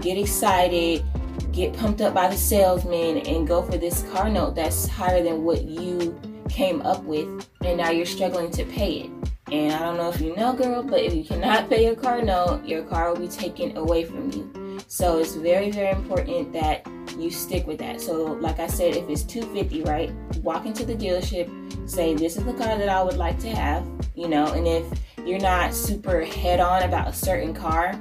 get 0.00 0.16
excited, 0.16 1.04
get 1.50 1.72
pumped 1.72 2.00
up 2.00 2.14
by 2.14 2.28
the 2.28 2.36
salesman, 2.36 3.18
and 3.26 3.48
go 3.48 3.62
for 3.62 3.76
this 3.76 4.04
car 4.12 4.30
note 4.30 4.54
that's 4.54 4.86
higher 4.86 5.24
than 5.24 5.42
what 5.42 5.64
you 5.64 6.16
came 6.48 6.82
up 6.82 7.02
with, 7.02 7.48
and 7.62 7.78
now 7.78 7.90
you're 7.90 8.06
struggling 8.06 8.52
to 8.52 8.64
pay 8.66 9.00
it. 9.00 9.10
And 9.50 9.72
I 9.72 9.80
don't 9.80 9.96
know 9.96 10.10
if 10.10 10.20
you 10.20 10.36
know, 10.36 10.52
girl, 10.52 10.84
but 10.84 11.00
if 11.00 11.12
you 11.12 11.24
cannot 11.24 11.68
pay 11.68 11.84
your 11.84 11.96
car 11.96 12.22
note, 12.22 12.64
your 12.64 12.84
car 12.84 13.12
will 13.12 13.18
be 13.18 13.28
taken 13.28 13.76
away 13.76 14.04
from 14.04 14.30
you. 14.30 14.61
So 14.92 15.16
it's 15.20 15.36
very, 15.36 15.70
very 15.70 15.88
important 15.88 16.52
that 16.52 16.86
you 17.16 17.30
stick 17.30 17.66
with 17.66 17.78
that. 17.78 17.98
So, 17.98 18.24
like 18.24 18.60
I 18.60 18.66
said, 18.66 18.94
if 18.94 19.08
it's 19.08 19.22
250, 19.22 19.84
right? 19.84 20.12
Walk 20.42 20.66
into 20.66 20.84
the 20.84 20.94
dealership, 20.94 21.48
say, 21.88 22.12
This 22.12 22.36
is 22.36 22.44
the 22.44 22.52
car 22.52 22.76
that 22.76 22.90
I 22.90 23.02
would 23.02 23.16
like 23.16 23.38
to 23.38 23.48
have, 23.48 23.86
you 24.14 24.28
know, 24.28 24.52
and 24.52 24.68
if 24.68 24.84
you're 25.24 25.40
not 25.40 25.72
super 25.72 26.22
head 26.22 26.60
on 26.60 26.82
about 26.82 27.08
a 27.08 27.12
certain 27.14 27.54
car, 27.54 27.98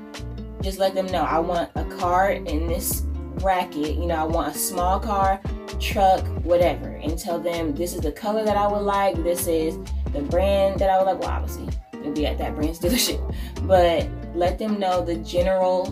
just 0.62 0.80
let 0.80 0.94
them 0.94 1.06
know 1.06 1.22
I 1.22 1.40
want 1.40 1.72
a 1.76 1.86
car 1.96 2.32
in 2.32 2.68
this 2.68 3.04
bracket, 3.40 3.96
you 3.96 4.06
know, 4.06 4.16
I 4.16 4.24
want 4.26 4.54
a 4.54 4.60
small 4.60 5.00
car, 5.00 5.40
truck, 5.80 6.28
whatever, 6.44 6.90
and 6.90 7.18
tell 7.18 7.40
them 7.40 7.74
this 7.74 7.94
is 7.94 8.02
the 8.02 8.12
color 8.12 8.44
that 8.44 8.58
I 8.58 8.68
would 8.68 8.84
like, 8.84 9.16
this 9.24 9.48
is 9.48 9.78
the 10.12 10.24
brand 10.24 10.82
that 10.82 10.90
I 10.90 10.98
would 10.98 11.06
like. 11.06 11.22
Well, 11.22 11.30
obviously, 11.30 11.70
you'll 12.04 12.12
be 12.12 12.26
at 12.26 12.38
that 12.40 12.54
brand's 12.54 12.80
dealership, 12.82 13.34
but 13.66 14.10
let 14.36 14.60
them 14.60 14.78
know 14.78 15.04
the 15.04 15.16
general 15.16 15.86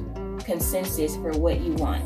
consensus 0.49 1.15
for 1.15 1.31
what 1.37 1.61
you 1.61 1.73
want. 1.73 2.03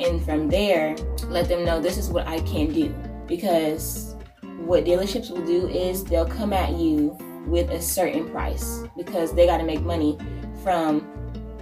And 0.00 0.24
from 0.24 0.48
there, 0.48 0.96
let 1.26 1.48
them 1.48 1.64
know 1.64 1.80
this 1.80 1.98
is 1.98 2.08
what 2.08 2.26
I 2.26 2.40
can 2.40 2.72
do. 2.72 2.94
Because 3.26 4.16
what 4.58 4.84
dealerships 4.84 5.30
will 5.30 5.44
do 5.44 5.68
is 5.68 6.02
they'll 6.04 6.26
come 6.26 6.52
at 6.52 6.72
you 6.72 7.16
with 7.46 7.70
a 7.70 7.80
certain 7.80 8.28
price 8.30 8.82
because 8.96 9.34
they 9.34 9.46
got 9.46 9.58
to 9.58 9.64
make 9.64 9.82
money 9.82 10.18
from 10.62 11.06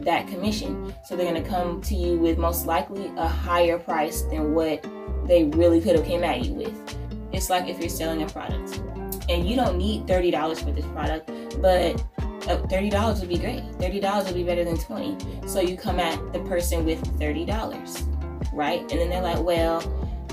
that 0.01 0.29
commission. 0.29 0.95
So 1.05 1.17
they're 1.17 1.31
going 1.31 1.43
to 1.43 1.49
come 1.49 1.81
to 1.83 1.95
you 1.95 2.19
with 2.19 2.39
most 2.39 2.67
likely 2.67 3.13
a 3.17 3.27
higher 3.27 3.79
price 3.79 4.23
than 4.23 4.55
what 4.55 4.85
they 5.27 5.45
really 5.45 5.81
could 5.81 5.97
have 5.97 6.05
came 6.05 6.23
at 6.23 6.45
you 6.45 6.55
with. 6.55 6.97
It's 7.33 7.51
like 7.51 7.69
if 7.69 7.81
you're 7.81 7.89
selling 7.89 8.23
a 8.23 8.27
product 8.27 8.81
and 9.29 9.49
you 9.49 9.57
don't 9.57 9.77
need 9.77 10.07
$30 10.07 10.65
for 10.65 10.71
this 10.71 10.87
product, 10.87 11.31
but 11.61 12.05
uh, 12.49 12.59
$30 12.67 13.21
would 13.21 13.29
be 13.29 13.39
great. 13.39 13.63
$30 13.79 14.27
would 14.27 14.35
be 14.35 14.43
better 14.43 14.65
than 14.65 14.79
20. 14.79 15.49
So 15.49 15.61
you 15.61 15.77
come 15.77 16.01
at 16.01 16.33
the 16.33 16.41
person 16.41 16.85
with 16.85 17.03
$30, 17.19 18.53
right? 18.53 18.81
And 18.81 18.91
then 18.91 19.11
they're 19.11 19.23
like, 19.23 19.43
well, 19.43 19.81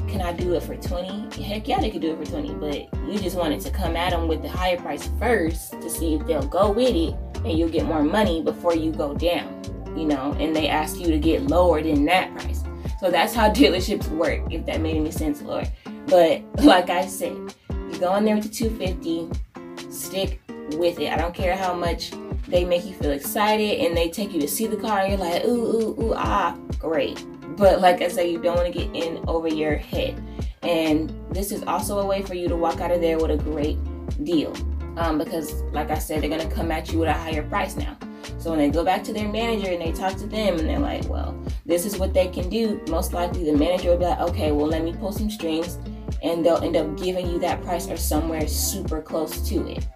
can 0.07 0.21
I 0.21 0.33
do 0.33 0.53
it 0.55 0.63
for 0.63 0.75
20? 0.75 1.43
Heck 1.43 1.67
yeah, 1.67 1.79
they 1.79 1.89
could 1.89 2.01
do 2.01 2.13
it 2.13 2.17
for 2.17 2.25
20, 2.25 2.55
but 2.55 3.07
you 3.07 3.19
just 3.19 3.37
wanted 3.37 3.61
to 3.61 3.69
come 3.69 3.95
at 3.95 4.11
them 4.11 4.27
with 4.27 4.41
the 4.41 4.49
higher 4.49 4.77
price 4.77 5.07
first 5.19 5.73
to 5.73 5.89
see 5.89 6.15
if 6.15 6.25
they'll 6.25 6.47
go 6.47 6.71
with 6.71 6.95
it 6.95 7.15
and 7.45 7.57
you'll 7.57 7.69
get 7.69 7.85
more 7.85 8.03
money 8.03 8.41
before 8.41 8.75
you 8.75 8.91
go 8.91 9.13
down, 9.13 9.61
you 9.95 10.05
know, 10.05 10.33
and 10.39 10.55
they 10.55 10.67
ask 10.67 10.97
you 10.99 11.07
to 11.07 11.19
get 11.19 11.43
lower 11.43 11.81
than 11.81 12.05
that 12.05 12.33
price. 12.35 12.63
So 12.99 13.11
that's 13.11 13.33
how 13.33 13.49
dealerships 13.53 14.07
work, 14.09 14.51
if 14.51 14.65
that 14.65 14.81
made 14.81 14.95
any 14.95 15.11
sense, 15.11 15.41
Lord. 15.41 15.69
But 16.07 16.43
like 16.63 16.89
I 16.89 17.05
said, 17.05 17.37
you 17.69 17.99
go 17.99 18.15
in 18.15 18.25
there 18.25 18.35
with 18.35 18.45
the 18.45 18.49
250, 18.49 19.91
stick 19.91 20.41
with 20.75 20.99
it. 20.99 21.11
I 21.11 21.17
don't 21.17 21.33
care 21.33 21.55
how 21.55 21.73
much 21.73 22.11
they 22.47 22.65
make 22.65 22.85
you 22.85 22.93
feel 22.93 23.11
excited 23.11 23.79
and 23.79 23.95
they 23.95 24.09
take 24.09 24.33
you 24.33 24.41
to 24.41 24.47
see 24.47 24.67
the 24.67 24.77
car 24.77 24.99
and 24.99 25.09
you're 25.11 25.19
like, 25.19 25.45
ooh, 25.45 25.49
ooh, 25.49 26.03
ooh, 26.03 26.13
ah, 26.15 26.57
great. 26.77 27.23
But 27.57 27.81
like 27.81 28.01
I 28.01 28.07
said, 28.07 28.29
you 28.29 28.41
don't 28.41 28.55
want 28.55 28.71
to 28.71 28.77
get 28.77 28.95
in 28.95 29.23
over 29.27 29.47
your 29.47 29.75
head. 29.75 30.21
And 30.63 31.13
this 31.31 31.51
is 31.51 31.63
also 31.63 31.99
a 31.99 32.05
way 32.05 32.21
for 32.21 32.33
you 32.33 32.47
to 32.47 32.55
walk 32.55 32.81
out 32.81 32.91
of 32.91 33.01
there 33.01 33.17
with 33.17 33.31
a 33.31 33.37
great 33.37 33.77
deal. 34.23 34.53
Um, 34.97 35.17
because, 35.17 35.61
like 35.71 35.91
I 35.91 35.97
said, 35.97 36.23
they're 36.23 36.39
to 36.39 36.49
come 36.49 36.71
at 36.71 36.91
you 36.91 36.99
with 36.99 37.09
a 37.09 37.13
higher 37.13 37.43
price 37.43 37.75
now. 37.77 37.97
So 38.37 38.51
when 38.51 38.59
they 38.59 38.69
go 38.69 38.83
back 38.83 39.03
to 39.05 39.13
their 39.13 39.27
manager 39.27 39.69
and 39.69 39.81
they 39.81 39.91
talk 39.91 40.17
to 40.17 40.25
them 40.25 40.59
and 40.59 40.67
they're 40.67 40.79
like, 40.79 41.07
well, 41.09 41.37
this 41.65 41.85
is 41.85 41.97
what 41.97 42.13
they 42.13 42.27
can 42.27 42.49
do, 42.49 42.81
most 42.89 43.13
likely 43.13 43.43
the 43.43 43.57
manager 43.57 43.89
will 43.89 43.97
be 43.97 44.05
like, 44.05 44.19
okay, 44.19 44.51
well, 44.51 44.67
let 44.67 44.83
me 44.83 44.93
pull 44.93 45.11
some 45.11 45.29
strings 45.29 45.77
and 46.21 46.45
they'll 46.45 46.63
end 46.63 46.75
up 46.75 46.97
giving 46.97 47.29
you 47.29 47.39
that 47.39 47.61
price 47.61 47.87
or 47.89 47.97
somewhere 47.97 48.47
super 48.47 49.01
close 49.01 49.47
to 49.49 49.67
it. 49.67 49.87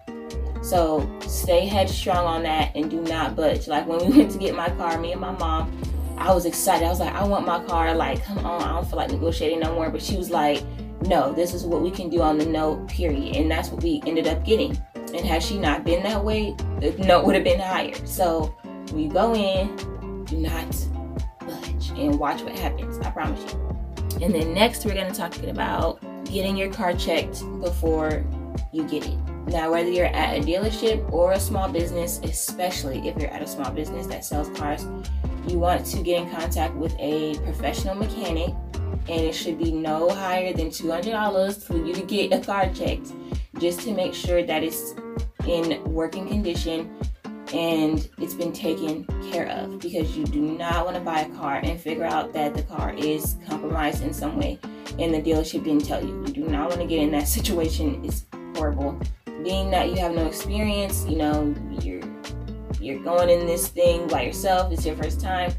So 0.64 1.06
stay 1.20 1.66
headstrong 1.66 2.24
on 2.24 2.42
that 2.44 2.72
and 2.74 2.90
do 2.90 3.02
not 3.02 3.36
budge. 3.36 3.68
Like 3.68 3.86
when 3.86 3.98
we 3.98 4.16
went 4.16 4.30
to 4.30 4.38
get 4.38 4.56
my 4.56 4.70
car, 4.70 4.98
me 4.98 5.12
and 5.12 5.20
my 5.20 5.32
mom, 5.32 5.70
I 6.16 6.32
was 6.32 6.46
excited. 6.46 6.86
I 6.86 6.88
was 6.88 7.00
like, 7.00 7.14
I 7.14 7.22
want 7.22 7.44
my 7.44 7.62
car. 7.64 7.94
Like, 7.94 8.24
come 8.24 8.38
on, 8.38 8.62
I 8.62 8.68
don't 8.68 8.88
feel 8.88 8.96
like 8.96 9.10
negotiating 9.10 9.60
no 9.60 9.74
more. 9.74 9.90
But 9.90 10.00
she 10.00 10.16
was 10.16 10.30
like, 10.30 10.64
no, 11.02 11.34
this 11.34 11.52
is 11.52 11.64
what 11.64 11.82
we 11.82 11.90
can 11.90 12.08
do 12.08 12.22
on 12.22 12.38
the 12.38 12.46
note, 12.46 12.88
period. 12.88 13.36
And 13.36 13.50
that's 13.50 13.68
what 13.68 13.82
we 13.82 14.02
ended 14.06 14.26
up 14.26 14.42
getting. 14.42 14.74
And 14.94 15.20
had 15.20 15.42
she 15.42 15.58
not 15.58 15.84
been 15.84 16.02
that 16.02 16.24
way, 16.24 16.54
the 16.80 16.92
note 16.98 17.26
would 17.26 17.34
have 17.34 17.44
been 17.44 17.60
higher. 17.60 17.94
So 18.06 18.56
when 18.90 19.00
you 19.00 19.10
go 19.10 19.34
in, 19.34 20.24
do 20.24 20.38
not 20.38 20.70
budge 21.40 21.90
and 21.90 22.18
watch 22.18 22.40
what 22.40 22.58
happens. 22.58 22.98
I 23.00 23.10
promise 23.10 23.52
you. 23.52 23.60
And 24.22 24.34
then 24.34 24.54
next, 24.54 24.86
we're 24.86 24.94
going 24.94 25.12
to 25.12 25.18
talk 25.18 25.36
about 25.42 26.00
getting 26.24 26.56
your 26.56 26.72
car 26.72 26.94
checked 26.94 27.42
before 27.60 28.24
you 28.72 28.84
get 28.88 29.04
it. 29.06 29.18
Now, 29.46 29.70
whether 29.70 29.90
you're 29.90 30.06
at 30.06 30.38
a 30.38 30.40
dealership 30.40 31.12
or 31.12 31.32
a 31.32 31.40
small 31.40 31.68
business, 31.68 32.18
especially 32.22 33.06
if 33.06 33.16
you're 33.20 33.30
at 33.30 33.42
a 33.42 33.46
small 33.46 33.70
business 33.70 34.06
that 34.06 34.24
sells 34.24 34.48
cars, 34.58 34.86
you 35.46 35.58
want 35.58 35.84
to 35.86 36.02
get 36.02 36.22
in 36.22 36.30
contact 36.30 36.74
with 36.74 36.94
a 36.98 37.36
professional 37.40 37.94
mechanic, 37.94 38.54
and 39.08 39.20
it 39.20 39.34
should 39.34 39.58
be 39.58 39.70
no 39.70 40.08
higher 40.08 40.54
than 40.54 40.68
$200 40.68 41.62
for 41.62 41.76
you 41.76 41.92
to 41.92 42.02
get 42.02 42.32
a 42.32 42.40
car 42.40 42.70
checked 42.72 43.12
just 43.58 43.80
to 43.80 43.92
make 43.92 44.14
sure 44.14 44.42
that 44.42 44.62
it's 44.62 44.94
in 45.46 45.82
working 45.84 46.26
condition 46.26 46.90
and 47.52 48.08
it's 48.18 48.34
been 48.34 48.52
taken 48.52 49.04
care 49.30 49.48
of 49.48 49.78
because 49.78 50.16
you 50.16 50.24
do 50.24 50.40
not 50.40 50.86
want 50.86 50.96
to 50.96 51.02
buy 51.02 51.20
a 51.20 51.28
car 51.36 51.60
and 51.62 51.78
figure 51.78 52.04
out 52.04 52.32
that 52.32 52.54
the 52.54 52.62
car 52.62 52.94
is 52.94 53.36
compromised 53.46 54.02
in 54.02 54.12
some 54.12 54.38
way 54.38 54.58
and 54.98 55.12
the 55.12 55.20
dealership 55.20 55.62
didn't 55.64 55.84
tell 55.84 56.02
you. 56.02 56.24
You 56.26 56.32
do 56.32 56.48
not 56.48 56.70
want 56.70 56.80
to 56.80 56.86
get 56.86 57.00
in 57.00 57.10
that 57.10 57.28
situation. 57.28 58.02
It's 58.04 58.24
horrible 58.56 58.98
being 59.44 59.70
that 59.70 59.90
you 59.90 59.96
have 59.96 60.14
no 60.14 60.26
experience, 60.26 61.04
you 61.06 61.16
know, 61.16 61.54
you're 61.82 62.00
you're 62.80 63.02
going 63.02 63.28
in 63.28 63.46
this 63.46 63.68
thing 63.68 64.08
by 64.08 64.22
yourself, 64.22 64.72
it's 64.72 64.84
your 64.84 64.96
first 64.96 65.20
time, 65.20 65.52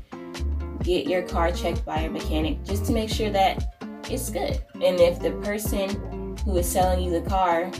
get 0.83 1.07
your 1.07 1.21
car 1.21 1.51
checked 1.51 1.85
by 1.85 1.99
a 1.99 2.09
mechanic 2.09 2.63
just 2.63 2.85
to 2.85 2.91
make 2.91 3.09
sure 3.09 3.29
that 3.29 3.75
it's 4.09 4.29
good. 4.29 4.61
And 4.75 4.99
if 4.99 5.19
the 5.19 5.31
person 5.43 6.35
who 6.43 6.57
is 6.57 6.67
selling 6.67 7.03
you 7.03 7.11
the 7.11 7.27
car 7.27 7.71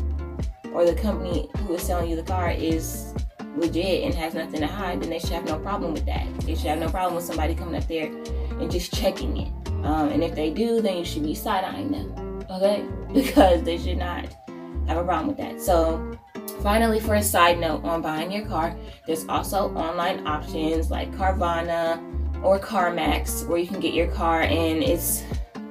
or 0.72 0.86
the 0.86 0.96
company 0.96 1.50
who 1.58 1.74
is 1.74 1.84
selling 1.84 2.10
you 2.10 2.16
the 2.16 2.24
car 2.24 2.52
is 2.52 3.14
legit 3.58 4.04
and 4.04 4.14
has 4.14 4.36
nothing 4.36 4.62
to 4.62 4.68
hide, 4.68 5.02
then 5.02 5.10
they 5.10 5.20
should 5.20 5.32
have 5.32 5.46
no 5.46 5.60
problem 5.60 5.94
with 5.94 6.06
that. 6.06 6.28
They 6.42 6.56
should 6.56 6.68
have 6.68 6.80
no 6.80 6.90
problem 6.90 7.16
with 7.16 7.26
somebody 7.26 7.56
coming 7.56 7.76
up 7.76 7.88
there 7.88 8.08
and 8.08 8.72
just 8.72 8.94
checking 8.94 9.38
it. 9.38 9.52
Um, 9.84 10.10
and 10.10 10.24
if 10.24 10.36
they 10.36 10.52
do, 10.52 10.82
then 10.82 10.98
you 10.98 11.06
should 11.06 11.24
be 11.24 11.36
side 11.36 11.64
eyeing 11.64 11.92
them, 11.92 12.46
okay? 12.50 12.86
Because 13.14 13.64
they 13.64 13.78
should 13.78 13.98
not 13.98 14.45
have 14.88 14.98
a 14.98 15.04
problem 15.04 15.28
with 15.28 15.38
that. 15.38 15.62
So, 15.62 16.18
finally, 16.62 17.00
for 17.00 17.16
a 17.16 17.24
side 17.24 17.60
note 17.60 17.84
on 17.84 18.02
buying 18.02 18.32
your 18.32 18.46
car, 18.46 18.76
there's 19.06 19.26
also 19.28 19.74
online 19.76 20.26
options 20.28 20.92
like 20.92 21.12
Carvana 21.12 22.02
or 22.44 22.60
CarMax 22.60 23.48
where 23.48 23.58
you 23.58 23.68
can 23.68 23.80
get 23.80 23.94
your 23.94 24.08
car 24.08 24.42
and 24.42 24.84
it's 24.84 25.24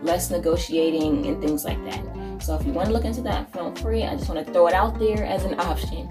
less 0.02 0.30
negotiating 0.30 1.26
and 1.26 1.40
things 1.40 1.64
like 1.64 1.82
that. 1.84 2.02
So, 2.42 2.56
if 2.56 2.66
you 2.66 2.72
want 2.72 2.88
to 2.88 2.92
look 2.92 3.04
into 3.04 3.22
that, 3.22 3.52
feel 3.52 3.74
free. 3.76 4.02
I 4.02 4.16
just 4.16 4.28
want 4.28 4.44
to 4.44 4.52
throw 4.52 4.66
it 4.66 4.74
out 4.74 4.98
there 4.98 5.24
as 5.24 5.44
an 5.44 5.58
option. 5.60 6.08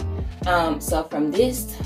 Um, 0.47 0.79
so, 0.81 1.03
from 1.03 1.31
this, 1.31 1.77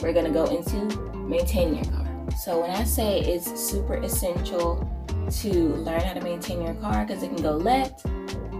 we're 0.00 0.12
going 0.12 0.26
to 0.26 0.30
go 0.30 0.46
into 0.46 0.96
maintaining 1.14 1.84
your 1.84 1.92
car. 1.92 2.06
So, 2.36 2.60
when 2.60 2.70
I 2.70 2.84
say 2.84 3.20
it's 3.20 3.60
super 3.60 3.94
essential 3.94 4.88
to 5.30 5.52
learn 5.52 6.00
how 6.00 6.12
to 6.12 6.20
maintain 6.20 6.60
your 6.60 6.74
car 6.74 7.04
because 7.04 7.22
it 7.22 7.28
can 7.28 7.42
go 7.42 7.52
left 7.52 8.04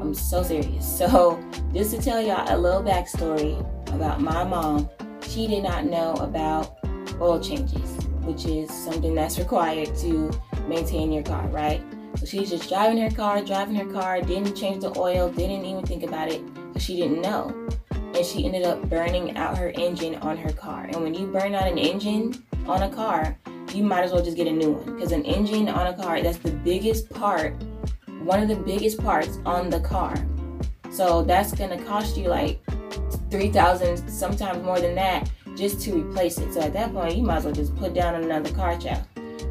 I'm 0.04 0.12
so 0.12 0.42
serious. 0.42 0.86
So, 0.86 1.42
just 1.72 1.94
to 1.94 2.00
tell 2.00 2.20
y'all 2.20 2.44
a 2.54 2.58
little 2.58 2.82
backstory 2.82 3.58
about 3.94 4.20
my 4.20 4.44
mom, 4.44 4.90
she 5.22 5.46
did 5.46 5.62
not 5.62 5.86
know 5.86 6.12
about 6.14 6.76
oil 7.22 7.40
changes, 7.40 8.04
which 8.20 8.44
is 8.44 8.70
something 8.70 9.14
that's 9.14 9.38
required 9.38 9.96
to 9.96 10.30
maintain 10.68 11.10
your 11.10 11.22
car, 11.22 11.46
right? 11.48 11.82
So 12.16 12.26
she's 12.26 12.50
just 12.50 12.68
driving 12.68 12.98
her 12.98 13.10
car, 13.10 13.42
driving 13.42 13.76
her 13.76 13.90
car, 13.90 14.20
didn't 14.20 14.54
change 14.54 14.82
the 14.82 14.96
oil, 14.98 15.30
didn't 15.30 15.64
even 15.64 15.86
think 15.86 16.02
about 16.02 16.28
it 16.28 16.44
because 16.68 16.82
she 16.82 16.96
didn't 16.96 17.22
know. 17.22 17.68
and 17.90 18.24
she 18.26 18.44
ended 18.44 18.64
up 18.64 18.82
burning 18.90 19.36
out 19.38 19.56
her 19.56 19.72
engine 19.74 20.16
on 20.16 20.36
her 20.36 20.52
car. 20.52 20.84
And 20.84 21.02
when 21.02 21.14
you 21.14 21.26
burn 21.28 21.54
out 21.54 21.66
an 21.66 21.78
engine 21.78 22.44
on 22.66 22.82
a 22.82 22.90
car, 22.90 23.38
you 23.72 23.82
might 23.82 24.04
as 24.04 24.12
well 24.12 24.22
just 24.22 24.36
get 24.36 24.46
a 24.46 24.52
new 24.52 24.72
one 24.72 24.94
because 24.94 25.12
an 25.12 25.24
engine 25.24 25.68
on 25.68 25.86
a 25.86 25.96
car 25.96 26.20
that's 26.22 26.38
the 26.38 26.52
biggest 26.52 27.08
part, 27.10 27.56
one 28.24 28.42
of 28.42 28.48
the 28.48 28.56
biggest 28.56 28.98
parts 29.02 29.38
on 29.44 29.70
the 29.70 29.80
car. 29.80 30.14
So 30.90 31.22
that's 31.22 31.52
gonna 31.52 31.82
cost 31.84 32.16
you 32.16 32.28
like 32.28 32.60
three 33.30 33.50
thousand, 33.50 34.08
sometimes 34.08 34.62
more 34.64 34.80
than 34.80 34.94
that, 34.94 35.30
just 35.56 35.80
to 35.82 35.94
replace 35.94 36.38
it. 36.38 36.52
So 36.52 36.60
at 36.60 36.72
that 36.72 36.92
point, 36.92 37.16
you 37.16 37.22
might 37.22 37.38
as 37.38 37.44
well 37.44 37.54
just 37.54 37.76
put 37.76 37.94
down 37.94 38.22
another 38.22 38.50
car 38.52 38.78
child. 38.78 39.04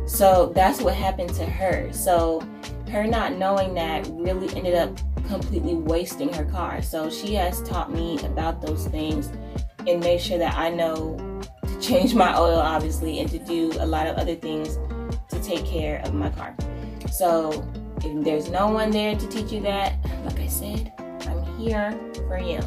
So 0.05 0.51
that's 0.55 0.81
what 0.81 0.95
happened 0.95 1.33
to 1.35 1.45
her. 1.45 1.91
So 1.93 2.41
her 2.89 3.05
not 3.05 3.33
knowing 3.33 3.73
that 3.75 4.07
really 4.11 4.55
ended 4.55 4.75
up 4.75 4.97
completely 5.27 5.75
wasting 5.75 6.31
her 6.33 6.45
car. 6.45 6.81
So 6.81 7.09
she 7.09 7.33
has 7.35 7.61
taught 7.63 7.91
me 7.91 8.19
about 8.25 8.61
those 8.61 8.87
things 8.87 9.31
and 9.87 9.99
made 9.99 10.21
sure 10.21 10.37
that 10.37 10.55
I 10.55 10.69
know 10.69 11.17
to 11.65 11.79
change 11.81 12.13
my 12.13 12.37
oil, 12.37 12.59
obviously, 12.59 13.19
and 13.19 13.29
to 13.31 13.39
do 13.39 13.71
a 13.79 13.85
lot 13.85 14.07
of 14.07 14.17
other 14.17 14.35
things 14.35 14.77
to 15.29 15.41
take 15.41 15.65
care 15.65 16.01
of 16.05 16.13
my 16.13 16.29
car. 16.29 16.55
So 17.11 17.67
if 18.03 18.23
there's 18.23 18.49
no 18.49 18.67
one 18.67 18.91
there 18.91 19.15
to 19.15 19.27
teach 19.27 19.51
you 19.51 19.61
that, 19.61 19.95
like 20.25 20.39
I 20.39 20.47
said, 20.47 20.93
I'm 20.99 21.57
here 21.57 21.97
for 22.27 22.37
you. 22.37 22.59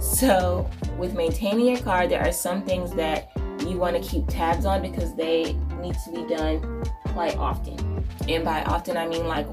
So 0.00 0.68
with 0.98 1.14
maintaining 1.14 1.66
your 1.66 1.78
car, 1.78 2.06
there 2.06 2.22
are 2.26 2.32
some 2.32 2.62
things 2.62 2.92
that 2.94 3.30
you 3.60 3.76
want 3.76 4.02
to 4.02 4.08
keep 4.08 4.26
tabs 4.28 4.64
on 4.64 4.82
because 4.82 5.14
they 5.14 5.54
need 5.80 5.96
to 6.04 6.10
be 6.12 6.34
done 6.34 6.84
quite 7.06 7.36
often. 7.36 8.04
And 8.28 8.44
by 8.44 8.62
often, 8.64 8.96
I 8.96 9.06
mean 9.06 9.26
like 9.26 9.46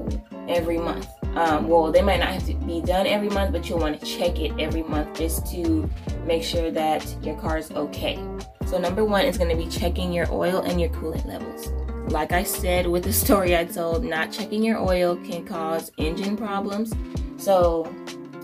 every 0.48 0.78
month. 0.78 1.08
Um, 1.36 1.68
well, 1.68 1.92
they 1.92 2.00
might 2.00 2.18
not 2.18 2.28
have 2.28 2.46
to 2.46 2.54
be 2.54 2.80
done 2.80 3.06
every 3.06 3.28
month, 3.28 3.52
but 3.52 3.68
you'll 3.68 3.78
want 3.78 4.00
to 4.00 4.06
check 4.06 4.38
it 4.40 4.52
every 4.58 4.82
month 4.82 5.18
just 5.18 5.46
to 5.52 5.88
make 6.24 6.42
sure 6.42 6.70
that 6.70 7.04
your 7.22 7.36
car 7.36 7.58
is 7.58 7.70
okay. 7.72 8.18
So, 8.66 8.78
number 8.78 9.04
one 9.04 9.26
is 9.26 9.36
going 9.36 9.50
to 9.50 9.56
be 9.56 9.70
checking 9.70 10.12
your 10.12 10.32
oil 10.32 10.62
and 10.62 10.80
your 10.80 10.90
coolant 10.90 11.26
levels. 11.26 11.68
Like 12.08 12.32
I 12.32 12.44
said 12.44 12.86
with 12.86 13.04
the 13.04 13.12
story 13.12 13.56
I 13.56 13.64
told, 13.64 14.04
not 14.04 14.32
checking 14.32 14.62
your 14.62 14.78
oil 14.78 15.16
can 15.16 15.44
cause 15.44 15.90
engine 15.98 16.36
problems. 16.36 16.92
So, 17.36 17.92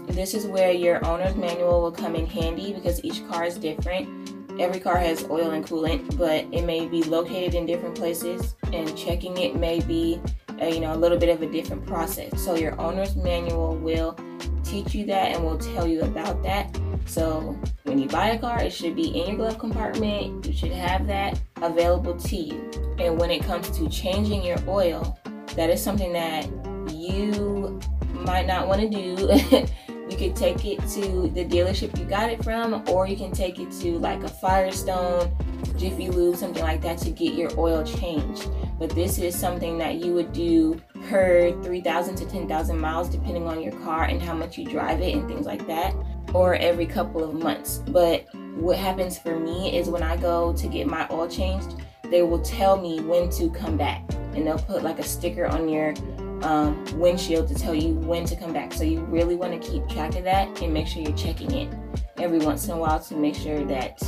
this 0.09 0.35
is 0.35 0.47
where 0.47 0.73
your 0.73 1.05
owner's 1.07 1.37
manual 1.37 1.81
will 1.81 1.93
come 1.93 2.15
in 2.15 2.27
handy 2.27 2.73
because 2.73 3.03
each 3.05 3.27
car 3.29 3.45
is 3.45 3.57
different. 3.57 4.61
Every 4.61 4.81
car 4.81 4.99
has 4.99 5.25
oil 5.31 5.53
and 5.53 5.65
coolant, 5.65 6.19
but 6.19 6.45
it 6.53 6.65
may 6.65 6.87
be 6.87 7.03
located 7.05 7.55
in 7.55 7.65
different 7.65 7.95
places, 7.95 8.55
and 8.73 8.97
checking 8.99 9.39
it 9.39 9.57
may 9.57 9.81
be 9.81 10.21
a, 10.61 10.75
you 10.75 10.81
know 10.81 10.93
a 10.93 10.97
little 10.97 11.19
bit 11.19 11.31
of 11.31 11.41
a 11.41 11.47
different 11.47 11.87
process. 11.87 12.43
So 12.43 12.57
your 12.57 12.79
owner's 12.81 13.17
manual 13.17 13.77
will 13.77 14.19
teach 14.65 14.95
you 14.95 15.07
that 15.07 15.35
and 15.35 15.45
will 15.45 15.59
tell 15.59 15.87
you 15.87 16.03
about 16.03 16.43
that. 16.43 16.79
So 17.07 17.59
when 17.93 18.01
you 18.01 18.09
buy 18.09 18.29
a 18.29 18.39
car, 18.39 18.63
it 18.63 18.73
should 18.73 18.97
be 18.97 19.09
in 19.21 19.27
your 19.27 19.37
glove 19.37 19.59
compartment. 19.59 20.47
You 20.47 20.55
should 20.55 20.73
have 20.73 21.07
that 21.09 21.39
available 21.61 22.17
to 22.17 22.37
you. 22.37 22.71
And 22.99 23.19
when 23.19 23.31
it 23.31 23.45
comes 23.45 23.69
to 23.77 23.87
changing 23.91 24.43
your 24.43 24.57
oil, 24.67 25.19
that 25.57 25.69
is 25.69 25.83
something 25.83 26.11
that 26.15 26.47
you 26.91 27.79
might 28.15 28.47
not 28.47 28.67
want 28.67 28.81
to 28.81 28.89
do. 28.89 29.67
you 30.11 30.17
could 30.17 30.35
take 30.35 30.65
it 30.65 30.79
to 30.89 31.29
the 31.35 31.45
dealership 31.45 31.99
you 31.99 32.07
got 32.07 32.31
it 32.31 32.43
from, 32.43 32.83
or 32.89 33.07
you 33.07 33.15
can 33.15 33.31
take 33.31 33.59
it 33.59 33.71
to 33.73 33.99
like 33.99 34.23
a 34.23 34.29
Firestone, 34.29 35.31
Jiffy 35.77 36.09
Lube, 36.09 36.37
something 36.37 36.63
like 36.63 36.81
that 36.81 36.97
to 37.01 37.11
get 37.11 37.35
your 37.35 37.51
oil 37.61 37.85
changed 37.85 38.49
but 38.83 38.91
this 38.97 39.19
is 39.19 39.39
something 39.39 39.79
that 39.79 40.05
you 40.05 40.13
would 40.13 40.33
do 40.33 40.75
per 41.09 41.53
3,000 41.63 42.17
to 42.17 42.27
10,000 42.27 42.77
miles, 42.77 43.09
depending 43.09 43.47
on 43.47 43.63
your 43.63 43.71
car 43.85 44.07
and 44.07 44.21
how 44.21 44.35
much 44.35 44.59
you 44.59 44.65
drive 44.65 45.01
it 45.01 45.15
and 45.15 45.29
things 45.29 45.47
like 45.47 45.65
that, 45.69 45.95
or 46.35 46.55
every 46.55 46.87
couple 46.87 47.23
of 47.23 47.35
months. 47.35 47.83
But 47.89 48.27
what 48.57 48.77
happens 48.77 49.19
for 49.19 49.39
me 49.39 49.77
is 49.77 49.89
when 49.89 50.03
I 50.03 50.17
go 50.17 50.53
to 50.53 50.69
get 50.69 50.87
my 50.87 51.07
oil 51.11 51.29
changed, 51.29 51.77
they 52.05 52.23
will 52.23 52.43
tell 52.43 52.81
me 52.81 53.01
when 53.01 53.31
to 53.31 53.51
come 53.51 53.77
back, 53.77 54.03
and 54.35 54.47
they'll 54.47 54.59
put 54.59 54.83
like 54.83 54.99
a 54.99 55.03
sticker 55.03 55.47
on 55.47 55.69
your 55.69 55.95
um, 56.43 56.85
windshield 56.99 57.49
to 57.49 57.55
tell 57.55 57.75
you 57.75 57.95
when 57.95 58.25
to 58.27 58.37
come 58.37 58.53
back. 58.53 58.73
So 58.73 58.85
you 58.85 59.01
really 59.05 59.37
want 59.37 59.61
to 59.61 59.71
keep 59.71 59.89
track 59.89 60.17
of 60.17 60.25
that 60.25 60.61
and 60.61 60.73
make 60.73 60.87
sure 60.87 61.03
you're 61.03 61.17
checking 61.17 61.53
it 61.53 61.73
every 62.19 62.39
once 62.39 62.67
in 62.67 62.73
a 62.73 62.77
while 62.77 63.01
to 63.01 63.17
make 63.17 63.35
sure 63.35 63.65
that 63.65 64.03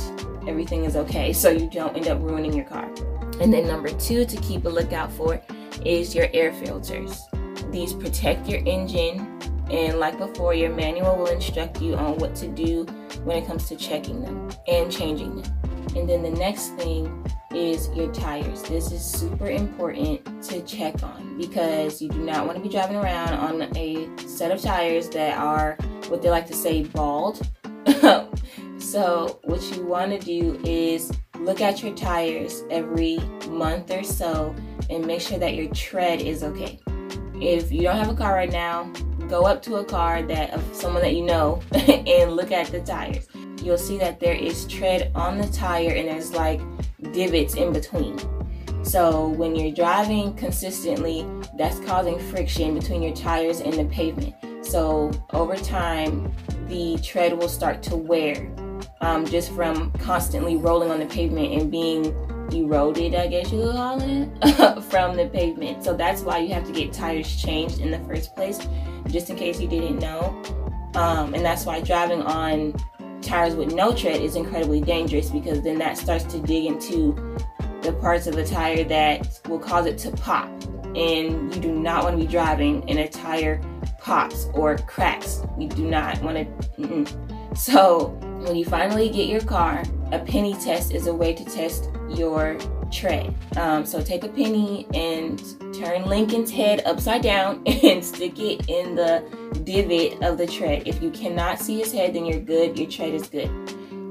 everything 0.47 0.85
is 0.85 0.95
okay 0.95 1.33
so 1.33 1.49
you 1.49 1.69
don't 1.69 1.95
end 1.95 2.07
up 2.07 2.21
ruining 2.21 2.53
your 2.53 2.65
car. 2.65 2.89
And 3.41 3.53
then 3.53 3.67
number 3.67 3.89
two 3.89 4.25
to 4.25 4.37
keep 4.37 4.65
a 4.65 4.69
lookout 4.69 5.11
for 5.11 5.41
is 5.83 6.15
your 6.15 6.27
air 6.33 6.53
filters. 6.53 7.25
These 7.71 7.93
protect 7.93 8.47
your 8.47 8.61
engine 8.65 9.39
and 9.69 9.99
like 9.99 10.17
before, 10.17 10.53
your 10.53 10.73
manual 10.73 11.17
will 11.17 11.27
instruct 11.27 11.81
you 11.81 11.95
on 11.95 12.17
what 12.17 12.35
to 12.35 12.47
do 12.47 12.83
when 13.23 13.37
it 13.37 13.47
comes 13.47 13.67
to 13.69 13.75
checking 13.75 14.21
them 14.21 14.49
and 14.67 14.91
changing 14.91 15.41
them. 15.41 15.51
And 15.95 16.07
then 16.09 16.21
the 16.21 16.31
next 16.31 16.69
thing 16.75 17.25
is 17.53 17.89
your 17.95 18.11
tires. 18.13 18.61
This 18.63 18.91
is 18.91 19.03
super 19.03 19.49
important 19.49 20.43
to 20.43 20.61
check 20.63 21.01
on 21.03 21.37
because 21.37 22.01
you 22.01 22.09
do 22.09 22.19
not 22.19 22.45
want 22.45 22.57
to 22.57 22.63
be 22.63 22.69
driving 22.69 22.97
around 22.97 23.33
on 23.33 23.75
a 23.77 24.09
set 24.27 24.51
of 24.51 24.61
tires 24.61 25.09
that 25.09 25.37
are 25.37 25.77
what 26.09 26.21
they 26.21 26.29
like 26.29 26.47
to 26.47 26.53
say 26.53 26.83
bald. 26.83 27.41
so, 28.77 29.39
what 29.43 29.61
you 29.75 29.85
want 29.85 30.11
to 30.11 30.19
do 30.19 30.59
is 30.63 31.11
look 31.39 31.61
at 31.61 31.81
your 31.81 31.95
tires 31.95 32.63
every 32.69 33.17
month 33.49 33.89
or 33.91 34.03
so 34.03 34.53
and 34.89 35.05
make 35.05 35.21
sure 35.21 35.39
that 35.39 35.55
your 35.55 35.73
tread 35.73 36.21
is 36.21 36.43
okay. 36.43 36.79
If 37.41 37.71
you 37.71 37.81
don't 37.81 37.97
have 37.97 38.09
a 38.09 38.15
car 38.15 38.33
right 38.33 38.51
now, 38.51 38.91
go 39.27 39.45
up 39.45 39.61
to 39.63 39.75
a 39.75 39.83
car 39.85 40.21
that 40.23 40.51
of 40.51 40.63
someone 40.73 41.01
that 41.01 41.15
you 41.15 41.23
know 41.23 41.61
and 41.71 42.33
look 42.33 42.51
at 42.51 42.67
the 42.67 42.79
tires. 42.81 43.27
You'll 43.61 43.77
see 43.77 43.97
that 43.97 44.19
there 44.19 44.35
is 44.35 44.65
tread 44.65 45.11
on 45.15 45.37
the 45.37 45.47
tire 45.47 45.91
and 45.91 46.07
there's 46.07 46.33
like 46.33 46.61
divots 47.13 47.55
in 47.55 47.73
between. 47.73 48.19
So 48.83 49.29
when 49.29 49.55
you're 49.55 49.73
driving 49.73 50.35
consistently, 50.35 51.25
that's 51.57 51.79
causing 51.79 52.19
friction 52.19 52.77
between 52.77 53.01
your 53.01 53.15
tires 53.15 53.59
and 53.59 53.73
the 53.73 53.85
pavement. 53.85 54.35
So 54.61 55.11
over 55.33 55.55
time, 55.55 56.31
the 56.67 56.97
tread 57.03 57.37
will 57.37 57.49
start 57.49 57.81
to 57.83 57.95
wear 57.95 58.51
um, 59.01 59.25
just 59.25 59.51
from 59.53 59.91
constantly 59.93 60.55
rolling 60.55 60.91
on 60.91 60.99
the 60.99 61.05
pavement 61.07 61.53
and 61.53 61.71
being 61.71 62.15
eroded, 62.51 63.15
I 63.15 63.27
guess 63.27 63.51
you 63.51 63.61
could 63.61 63.75
call 63.75 64.01
it, 64.01 64.83
from 64.83 65.15
the 65.15 65.27
pavement. 65.27 65.83
So 65.83 65.95
that's 65.95 66.21
why 66.21 66.39
you 66.39 66.53
have 66.53 66.65
to 66.65 66.71
get 66.71 66.93
tires 66.93 67.41
changed 67.41 67.79
in 67.79 67.91
the 67.91 67.99
first 67.99 68.35
place, 68.35 68.59
just 69.07 69.29
in 69.29 69.35
case 69.35 69.59
you 69.59 69.67
didn't 69.67 69.99
know. 69.99 70.41
Um, 70.95 71.33
and 71.33 71.45
that's 71.45 71.65
why 71.65 71.81
driving 71.81 72.21
on 72.21 72.73
tires 73.21 73.55
with 73.55 73.73
no 73.73 73.93
tread 73.93 74.21
is 74.21 74.35
incredibly 74.35 74.81
dangerous 74.81 75.29
because 75.29 75.61
then 75.61 75.77
that 75.79 75.97
starts 75.97 76.23
to 76.25 76.39
dig 76.39 76.65
into 76.65 77.37
the 77.81 77.93
parts 77.93 78.27
of 78.27 78.35
the 78.35 78.45
tire 78.45 78.83
that 78.83 79.39
will 79.47 79.59
cause 79.59 79.85
it 79.85 79.97
to 79.99 80.11
pop. 80.11 80.49
And 80.95 81.53
you 81.53 81.61
do 81.61 81.71
not 81.71 82.03
want 82.03 82.17
to 82.17 82.25
be 82.25 82.31
driving 82.31 82.87
in 82.87 82.99
a 82.99 83.07
tire 83.07 83.61
pops 83.99 84.47
or 84.53 84.77
cracks. 84.77 85.41
You 85.57 85.67
do 85.67 85.85
not 85.85 86.21
want 86.21 86.47
to. 86.77 87.05
So 87.55 88.17
when 88.45 88.55
you 88.55 88.65
finally 88.65 89.09
get 89.09 89.27
your 89.27 89.41
car, 89.41 89.83
a 90.11 90.19
penny 90.19 90.53
test 90.53 90.93
is 90.93 91.07
a 91.07 91.13
way 91.13 91.33
to 91.33 91.43
test 91.45 91.89
your 92.09 92.57
tread. 92.91 93.33
Um, 93.57 93.85
so 93.85 94.01
take 94.01 94.23
a 94.23 94.29
penny 94.29 94.87
and 94.93 95.39
turn 95.73 96.05
Lincoln's 96.05 96.51
head 96.51 96.83
upside 96.85 97.23
down 97.23 97.63
and 97.83 98.05
stick 98.05 98.39
it 98.39 98.69
in 98.69 98.95
the 98.95 99.23
divot 99.63 100.21
of 100.21 100.37
the 100.37 100.45
tread. 100.45 100.87
If 100.87 101.01
you 101.01 101.09
cannot 101.09 101.59
see 101.59 101.79
his 101.79 101.91
head, 101.91 102.13
then 102.13 102.25
you're 102.25 102.39
good. 102.39 102.77
Your 102.77 102.89
tread 102.89 103.13
is 103.13 103.27
good. 103.27 103.49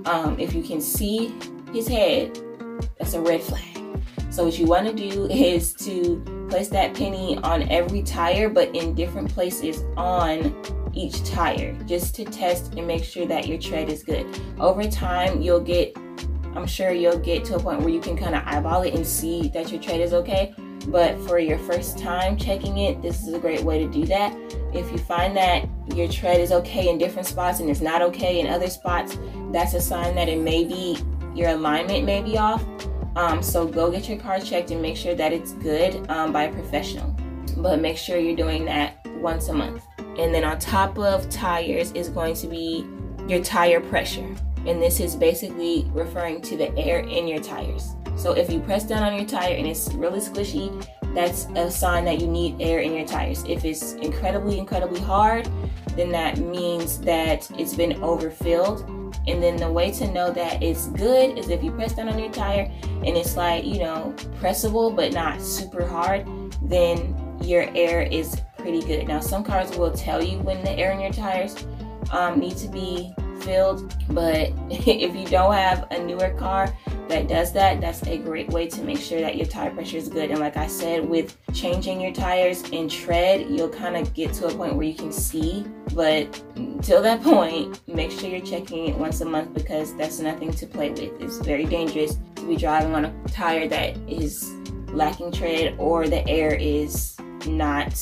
Um, 0.07 0.37
if 0.39 0.53
you 0.53 0.63
can 0.63 0.81
see 0.81 1.33
his 1.73 1.87
head, 1.87 2.39
that's 2.99 3.15
a 3.15 3.21
red 3.21 3.41
flag. 3.41 3.63
So 4.31 4.45
what 4.45 4.59
you 4.59 4.67
want 4.67 4.87
to 4.89 4.93
do 4.93 5.27
is 5.31 5.73
to 5.75 6.47
place 6.51 6.69
that 6.71 6.95
penny 6.95 7.39
on 7.39 7.69
every 7.71 8.03
tire, 8.03 8.49
but 8.49 8.75
in 8.75 8.95
different 8.95 9.31
places 9.31 9.85
on 9.97 10.53
each 10.95 11.25
tire 11.25 11.75
just 11.87 12.15
to 12.17 12.25
test 12.25 12.75
and 12.75 12.87
make 12.87 13.05
sure 13.05 13.27
that 13.27 13.47
your 13.47 13.59
tread 13.59 13.89
is 13.89 14.03
good. 14.03 14.27
Over 14.59 14.89
time, 14.89 15.41
you'll 15.41 15.61
get, 15.61 15.97
I'm 16.55 16.67
sure 16.67 16.93
you'll 16.93 17.19
get 17.19 17.45
to 17.47 17.57
a 17.57 17.61
point 17.61 17.81
where 17.81 17.91
you 17.91 18.01
can 18.01 18.17
kind 18.17 18.35
of 18.35 18.43
eyeball 18.47 18.83
it 18.83 18.95
and 18.95 19.07
see 19.07 19.49
that 19.49 19.71
your 19.71 19.81
tread 19.81 20.01
is 20.01 20.13
okay. 20.13 20.55
But 20.89 21.19
for 21.27 21.39
your 21.39 21.59
first 21.59 21.99
time 21.99 22.37
checking 22.37 22.79
it, 22.79 23.01
this 23.01 23.27
is 23.27 23.33
a 23.33 23.39
great 23.39 23.63
way 23.63 23.79
to 23.79 23.91
do 23.91 24.05
that. 24.07 24.37
If 24.75 24.91
you 24.93 24.99
find 24.99 25.37
that 25.37 25.67
your 25.95 26.09
tread 26.09 26.41
is 26.41 26.53
okay 26.53 26.89
in 26.89 26.99
different 26.99 27.27
spots 27.27 27.61
and 27.61 27.71
it's 27.71 27.81
not 27.81 28.03
okay 28.03 28.41
in 28.41 28.47
other 28.47 28.69
spots, 28.69 29.19
that's 29.51 29.75
a 29.75 29.81
sign 29.81 30.15
that 30.17 30.29
it 30.29 30.41
may 30.41 30.65
be 30.65 30.99
your 31.35 31.51
alignment 31.51 32.05
may 32.05 32.23
be 32.23 32.39
off. 32.39 32.63
Um, 33.17 33.43
so 33.43 33.67
go 33.67 33.91
get 33.91 34.09
your 34.09 34.19
car 34.19 34.41
checked 34.41 34.71
and 34.71 34.83
make 34.83 34.97
sure 34.97 35.15
that 35.15 35.33
it's 35.33 35.53
good 35.55 36.09
um, 36.11 36.33
by 36.33 36.45
a 36.45 36.53
professional. 36.53 37.15
But 37.57 37.81
make 37.81 37.97
sure 37.97 38.19
you're 38.19 38.37
doing 38.37 38.65
that 38.67 39.07
once 39.21 39.49
a 39.49 39.53
month. 39.53 39.85
And 40.19 40.35
then 40.35 40.45
on 40.45 40.59
top 40.59 40.99
of 40.99 41.29
tires 41.29 41.93
is 41.93 42.09
going 42.09 42.35
to 42.37 42.47
be 42.47 42.87
your 43.29 43.43
tire 43.43 43.81
pressure. 43.81 44.35
And 44.67 44.81
this 44.81 45.01
is 45.01 45.17
basically 45.17 45.87
referring 45.93 46.41
to 46.43 46.57
the 46.57 46.77
air 46.79 47.01
in 47.01 47.29
your 47.29 47.41
tires. 47.41 47.95
So 48.17 48.33
if 48.33 48.51
you 48.51 48.61
press 48.61 48.85
down 48.85 49.03
on 49.03 49.15
your 49.15 49.27
tire 49.27 49.55
and 49.57 49.67
it's 49.67 49.93
really 49.95 50.21
squishy, 50.21 50.87
that's 51.15 51.47
a 51.57 51.71
sign 51.71 52.05
that 52.07 52.21
you 52.21 52.27
need 52.27 52.61
air 52.61 52.81
in 52.81 52.95
your 52.95 53.07
tires. 53.07 53.45
If 53.47 53.65
it's 53.65 53.93
incredibly, 53.95 54.59
incredibly 54.59 55.01
hard, 55.01 55.49
then 55.97 56.11
that 56.13 56.39
means 56.39 56.99
that 57.01 57.51
it's 57.59 57.75
been 57.75 58.03
overfilled. 58.03 58.83
And 59.27 59.43
then 59.43 59.57
the 59.57 59.71
way 59.71 59.91
to 59.93 60.11
know 60.11 60.33
that 60.33 60.63
it's 60.63 60.89
good 60.89 61.39
is 61.39 61.49
if 61.49 61.63
you 61.63 61.71
press 61.71 61.95
down 61.95 62.09
on 62.09 62.19
your 62.19 62.31
tire 62.31 62.71
and 62.83 63.17
it's 63.17 63.37
like, 63.37 63.65
you 63.65 63.79
know, 63.79 64.15
pressable 64.41 64.95
but 64.95 65.13
not 65.13 65.41
super 65.41 65.87
hard, 65.87 66.27
then 66.63 67.15
your 67.43 67.69
air 67.75 68.03
is 68.03 68.41
pretty 68.65 68.81
good. 68.81 69.07
Now, 69.07 69.21
some 69.21 69.45
cars 69.45 69.77
will 69.77 69.91
tell 69.91 70.25
you 70.25 70.39
when 70.39 70.65
the 70.65 70.71
air 70.71 70.93
in 70.93 70.99
your 70.99 71.13
tires 71.13 71.67
um, 72.11 72.41
need 72.41 72.57
to 72.57 72.69
be 72.69 73.13
filled, 73.43 73.95
but 74.09 74.53
if 74.71 75.15
you 75.15 75.27
don't 75.27 75.53
have 75.53 75.87
a 75.91 76.03
newer 76.03 76.31
car 76.31 76.75
that 77.09 77.29
does 77.29 77.53
that, 77.53 77.83
that's 77.83 78.03
a 78.07 78.17
great 78.17 78.49
way 78.49 78.67
to 78.69 78.83
make 78.83 78.99
sure 78.99 79.21
that 79.21 79.37
your 79.37 79.45
tire 79.45 79.71
pressure 79.71 79.99
is 79.99 80.09
good. 80.09 80.31
And 80.31 80.41
like 80.41 80.57
I 80.57 80.67
said, 80.67 81.07
with 81.07 81.37
changing 81.53 82.01
your 82.01 82.15
tires 82.15 82.63
in 82.71 82.89
tread, 82.89 83.51
you'll 83.51 83.69
kind 83.69 83.99
of 83.99 84.15
get 84.15 84.33
to 84.35 84.47
a 84.47 84.55
point 84.55 84.77
where 84.77 84.87
you 84.87 84.95
can 84.95 85.13
see. 85.13 85.67
But 85.93 86.43
until 86.57 87.03
that 87.03 87.23
point, 87.35 87.87
make 87.87 88.13
sure 88.13 88.31
you're 88.31 88.41
checking 88.41 88.87
it 88.87 88.97
once 88.97 89.21
a 89.21 89.27
month 89.27 89.53
because 89.53 89.95
that's 89.95 90.21
nothing 90.21 90.53
to 90.53 90.67
play 90.67 90.89
with. 90.89 91.21
It's 91.21 91.37
very 91.37 91.67
dangerous 91.67 92.17
to 92.37 92.49
be 92.49 92.57
driving 92.57 92.95
on 92.95 93.05
a 93.05 93.29
tire 93.29 93.69
that 93.69 93.99
is 94.09 94.55
lacking 94.89 95.33
tread 95.33 95.75
or 95.77 96.09
the 96.09 96.27
air 96.27 96.55
is 96.55 97.15
not 97.47 97.93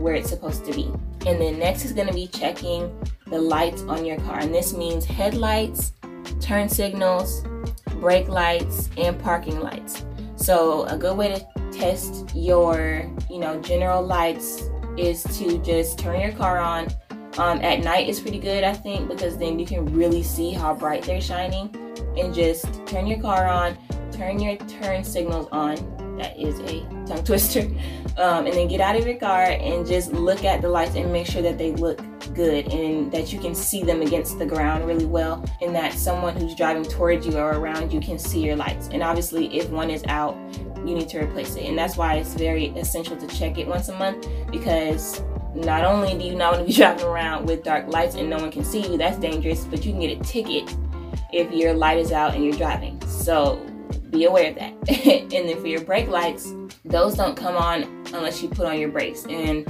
where 0.00 0.14
it's 0.14 0.30
supposed 0.30 0.64
to 0.64 0.72
be. 0.72 0.92
And 1.26 1.40
then 1.40 1.58
next 1.58 1.84
is 1.84 1.92
going 1.92 2.08
to 2.08 2.14
be 2.14 2.26
checking 2.26 2.90
the 3.26 3.40
lights 3.40 3.82
on 3.82 4.04
your 4.04 4.16
car. 4.20 4.38
And 4.38 4.54
this 4.54 4.74
means 4.74 5.04
headlights, 5.04 5.92
turn 6.40 6.68
signals, 6.68 7.44
brake 8.00 8.28
lights, 8.28 8.88
and 8.96 9.18
parking 9.20 9.60
lights. 9.60 10.04
So 10.36 10.84
a 10.86 10.96
good 10.96 11.16
way 11.16 11.28
to 11.28 11.70
test 11.70 12.34
your, 12.34 13.08
you 13.30 13.38
know, 13.38 13.60
general 13.60 14.02
lights 14.02 14.62
is 14.96 15.22
to 15.38 15.58
just 15.58 15.98
turn 15.98 16.20
your 16.20 16.32
car 16.32 16.58
on. 16.58 16.88
Um, 17.38 17.60
at 17.60 17.80
night 17.80 18.08
is 18.08 18.18
pretty 18.18 18.40
good, 18.40 18.64
I 18.64 18.72
think, 18.72 19.08
because 19.08 19.36
then 19.38 19.58
you 19.58 19.66
can 19.66 19.84
really 19.94 20.22
see 20.22 20.50
how 20.50 20.74
bright 20.74 21.02
they're 21.02 21.20
shining. 21.20 21.74
And 22.18 22.34
just 22.34 22.64
turn 22.86 23.06
your 23.06 23.20
car 23.20 23.46
on, 23.46 23.78
turn 24.12 24.40
your 24.40 24.56
turn 24.56 25.04
signals 25.04 25.46
on. 25.52 25.76
That 26.16 26.38
is 26.38 26.58
a 26.60 26.80
tongue 27.06 27.24
twister. 27.24 27.68
Um, 28.16 28.46
and 28.46 28.54
then 28.54 28.68
get 28.68 28.80
out 28.80 28.96
of 28.96 29.06
your 29.06 29.16
car 29.16 29.44
and 29.44 29.86
just 29.86 30.12
look 30.12 30.44
at 30.44 30.60
the 30.60 30.68
lights 30.68 30.94
and 30.94 31.12
make 31.12 31.26
sure 31.26 31.42
that 31.42 31.56
they 31.56 31.72
look 31.72 32.02
good 32.34 32.68
and 32.72 33.10
that 33.12 33.32
you 33.32 33.38
can 33.38 33.54
see 33.54 33.82
them 33.82 34.02
against 34.02 34.38
the 34.38 34.46
ground 34.46 34.86
really 34.86 35.06
well 35.06 35.44
and 35.60 35.74
that 35.74 35.94
someone 35.94 36.36
who's 36.36 36.54
driving 36.54 36.84
towards 36.84 37.26
you 37.26 37.36
or 37.36 37.52
around 37.52 37.92
you 37.92 38.00
can 38.00 38.18
see 38.18 38.40
your 38.40 38.56
lights. 38.56 38.88
And 38.92 39.02
obviously, 39.02 39.56
if 39.58 39.70
one 39.70 39.90
is 39.90 40.04
out, 40.08 40.36
you 40.84 40.94
need 40.94 41.08
to 41.10 41.18
replace 41.18 41.56
it. 41.56 41.64
And 41.64 41.78
that's 41.78 41.96
why 41.96 42.16
it's 42.16 42.34
very 42.34 42.68
essential 42.70 43.16
to 43.16 43.26
check 43.26 43.58
it 43.58 43.66
once 43.66 43.88
a 43.88 43.94
month 43.94 44.26
because 44.50 45.22
not 45.54 45.84
only 45.84 46.16
do 46.16 46.24
you 46.24 46.34
not 46.34 46.52
want 46.52 46.66
to 46.66 46.72
be 46.72 46.76
driving 46.76 47.04
around 47.04 47.46
with 47.46 47.62
dark 47.62 47.88
lights 47.88 48.14
and 48.14 48.30
no 48.30 48.38
one 48.38 48.50
can 48.50 48.64
see 48.64 48.86
you, 48.86 48.96
that's 48.96 49.18
dangerous, 49.18 49.64
but 49.64 49.84
you 49.84 49.92
can 49.92 50.00
get 50.00 50.18
a 50.18 50.22
ticket 50.22 50.74
if 51.32 51.50
your 51.52 51.74
light 51.74 51.98
is 51.98 52.12
out 52.12 52.34
and 52.34 52.44
you're 52.44 52.56
driving. 52.56 53.00
So 53.06 53.64
be 54.10 54.24
aware 54.24 54.50
of 54.50 54.56
that. 54.56 54.72
and 55.06 55.30
then 55.30 55.60
for 55.60 55.66
your 55.66 55.82
brake 55.82 56.08
lights, 56.08 56.52
those 56.84 57.14
don't 57.14 57.36
come 57.36 57.56
on 57.56 57.99
unless 58.12 58.42
you 58.42 58.48
put 58.48 58.66
on 58.66 58.78
your 58.78 58.90
brakes. 58.90 59.24
And 59.26 59.66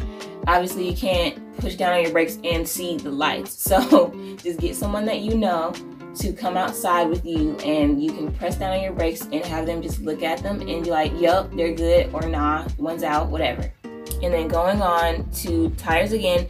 obviously 0.46 0.88
you 0.88 0.96
can't 0.96 1.56
push 1.58 1.74
down 1.74 1.92
on 1.92 2.02
your 2.02 2.12
brakes 2.12 2.38
and 2.44 2.66
see 2.66 2.96
the 2.96 3.10
lights. 3.10 3.68
So 3.70 4.12
just 4.42 4.58
get 4.58 4.74
someone 4.74 5.04
that 5.06 5.20
you 5.20 5.36
know 5.36 5.72
to 6.16 6.32
come 6.32 6.56
outside 6.56 7.08
with 7.08 7.24
you 7.24 7.56
and 7.58 8.02
you 8.02 8.12
can 8.12 8.32
press 8.32 8.56
down 8.56 8.76
on 8.76 8.82
your 8.82 8.92
brakes 8.92 9.22
and 9.22 9.44
have 9.44 9.64
them 9.64 9.80
just 9.80 10.00
look 10.00 10.22
at 10.22 10.42
them 10.42 10.60
and 10.60 10.84
be 10.84 10.90
like, 10.90 11.12
yup, 11.20 11.54
they're 11.54 11.72
good 11.72 12.12
or 12.12 12.28
nah, 12.28 12.66
one's 12.78 13.04
out, 13.04 13.28
whatever. 13.28 13.72
And 13.84 14.34
then 14.34 14.48
going 14.48 14.82
on 14.82 15.30
to 15.30 15.70
tires 15.70 16.12
again, 16.12 16.48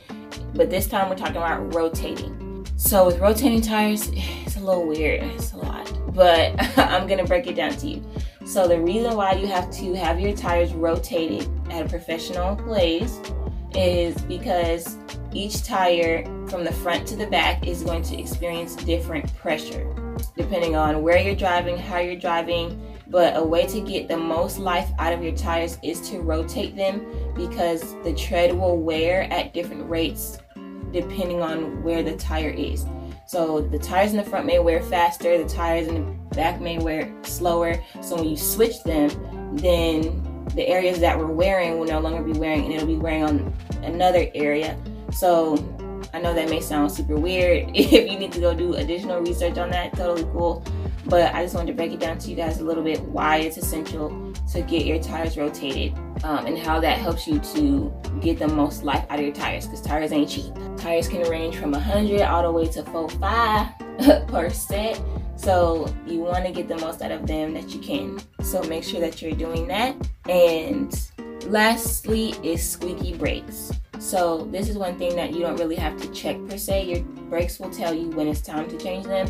but 0.55 0.70
this 0.70 0.87
time 0.87 1.09
we're 1.11 1.16
talking 1.16 1.37
about 1.37 1.74
rotating. 1.74 2.66
So 2.76 3.05
with 3.05 3.18
rotating 3.18 3.61
tires, 3.61 4.09
it's 4.12 4.57
a 4.57 4.61
little 4.61 4.87
weird, 4.87 5.22
it's 5.22 5.53
a 5.53 5.59
lot, 5.59 5.92
but 6.14 6.55
I'm 6.79 7.07
gonna 7.07 7.26
break 7.26 7.46
it 7.46 7.55
down 7.55 7.72
to 7.72 7.87
you. 7.87 8.05
So 8.44 8.66
the 8.66 8.81
reason 8.81 9.16
why 9.16 9.33
you 9.33 9.46
have 9.46 9.70
to 9.72 9.94
have 9.94 10.18
your 10.18 10.35
tires 10.35 10.72
rotated 10.72 11.48
at 11.70 11.87
a 11.87 11.88
professional 11.88 12.57
place 12.57 13.20
is 13.74 14.20
because 14.22 14.96
each 15.33 15.62
tire 15.62 16.24
from 16.48 16.64
the 16.64 16.72
front 16.72 17.07
to 17.09 17.16
the 17.16 17.26
back 17.26 17.66
is 17.66 17.83
going 17.83 18.03
to 18.03 18.18
experience 18.18 18.74
different 18.76 19.33
pressure 19.37 19.94
depending 20.37 20.76
on 20.76 21.03
where 21.03 21.18
you're 21.18 21.37
driving, 21.37 21.76
how 21.76 21.98
you're 21.98 22.16
driving. 22.16 22.81
But 23.09 23.37
a 23.37 23.42
way 23.42 23.66
to 23.66 23.81
get 23.81 24.09
the 24.09 24.16
most 24.16 24.59
life 24.59 24.88
out 24.98 25.12
of 25.12 25.22
your 25.22 25.35
tires 25.35 25.79
is 25.83 26.00
to 26.11 26.20
rotate 26.20 26.76
them 26.76 27.05
because 27.35 27.94
the 28.05 28.14
tread 28.14 28.55
will 28.55 28.79
wear 28.79 29.22
at 29.33 29.53
different 29.53 29.88
rates 29.88 30.38
depending 30.92 31.40
on 31.40 31.83
where 31.83 32.03
the 32.03 32.16
tire 32.16 32.50
is. 32.50 32.85
So 33.30 33.60
the 33.60 33.78
tires 33.78 34.10
in 34.10 34.16
the 34.16 34.24
front 34.24 34.44
may 34.44 34.58
wear 34.58 34.82
faster, 34.82 35.40
the 35.40 35.48
tires 35.48 35.86
in 35.86 35.94
the 35.94 36.34
back 36.34 36.60
may 36.60 36.78
wear 36.78 37.14
slower. 37.22 37.80
So 38.00 38.16
when 38.16 38.24
you 38.24 38.36
switch 38.36 38.82
them, 38.82 39.08
then 39.54 40.48
the 40.56 40.66
areas 40.66 40.98
that 40.98 41.16
we're 41.16 41.26
wearing 41.26 41.78
will 41.78 41.86
no 41.86 42.00
longer 42.00 42.24
be 42.24 42.36
wearing 42.36 42.64
and 42.64 42.74
it'll 42.74 42.88
be 42.88 42.96
wearing 42.96 43.22
on 43.22 43.54
another 43.84 44.28
area. 44.34 44.76
So 45.12 45.54
I 46.12 46.20
know 46.20 46.34
that 46.34 46.50
may 46.50 46.60
sound 46.60 46.90
super 46.90 47.14
weird. 47.14 47.70
If 47.76 48.10
you 48.10 48.18
need 48.18 48.32
to 48.32 48.40
go 48.40 48.52
do 48.52 48.74
additional 48.74 49.20
research 49.20 49.58
on 49.58 49.70
that, 49.70 49.94
totally 49.94 50.24
cool. 50.32 50.64
But 51.06 51.32
I 51.32 51.44
just 51.44 51.54
wanted 51.54 51.68
to 51.68 51.76
break 51.76 51.92
it 51.92 52.00
down 52.00 52.18
to 52.18 52.30
you 52.30 52.34
guys 52.34 52.58
a 52.58 52.64
little 52.64 52.82
bit 52.82 53.00
why 53.00 53.36
it's 53.36 53.56
essential 53.56 54.29
to 54.52 54.62
get 54.62 54.84
your 54.84 55.00
tires 55.00 55.36
rotated 55.36 55.96
um, 56.24 56.46
and 56.46 56.58
how 56.58 56.80
that 56.80 56.98
helps 56.98 57.26
you 57.26 57.38
to 57.38 57.92
get 58.20 58.38
the 58.38 58.48
most 58.48 58.84
life 58.84 59.04
out 59.08 59.18
of 59.18 59.24
your 59.24 59.34
tires 59.34 59.66
because 59.66 59.80
tires 59.80 60.12
ain't 60.12 60.28
cheap. 60.28 60.52
Tires 60.76 61.08
can 61.08 61.28
range 61.28 61.56
from 61.56 61.72
100 61.72 62.22
all 62.22 62.42
the 62.42 62.50
way 62.50 62.66
to 62.66 62.82
45 62.84 63.78
per 64.28 64.50
set. 64.50 65.00
So 65.36 65.92
you 66.06 66.20
want 66.20 66.44
to 66.44 66.52
get 66.52 66.68
the 66.68 66.76
most 66.78 67.00
out 67.00 67.10
of 67.10 67.26
them 67.26 67.54
that 67.54 67.70
you 67.70 67.80
can. 67.80 68.20
So 68.42 68.62
make 68.64 68.84
sure 68.84 69.00
that 69.00 69.22
you're 69.22 69.32
doing 69.32 69.66
that. 69.68 69.96
And 70.28 70.94
lastly 71.46 72.34
is 72.42 72.68
squeaky 72.68 73.16
brakes. 73.16 73.72
So 74.00 74.48
this 74.50 74.70
is 74.70 74.78
one 74.78 74.96
thing 74.96 75.14
that 75.16 75.32
you 75.34 75.40
don't 75.40 75.56
really 75.56 75.76
have 75.76 76.00
to 76.00 76.10
check 76.12 76.36
per 76.48 76.56
se. 76.56 76.86
Your 76.86 77.02
brakes 77.28 77.60
will 77.60 77.68
tell 77.68 77.92
you 77.92 78.08
when 78.08 78.28
it's 78.28 78.40
time 78.40 78.68
to 78.70 78.78
change 78.78 79.04
them. 79.04 79.28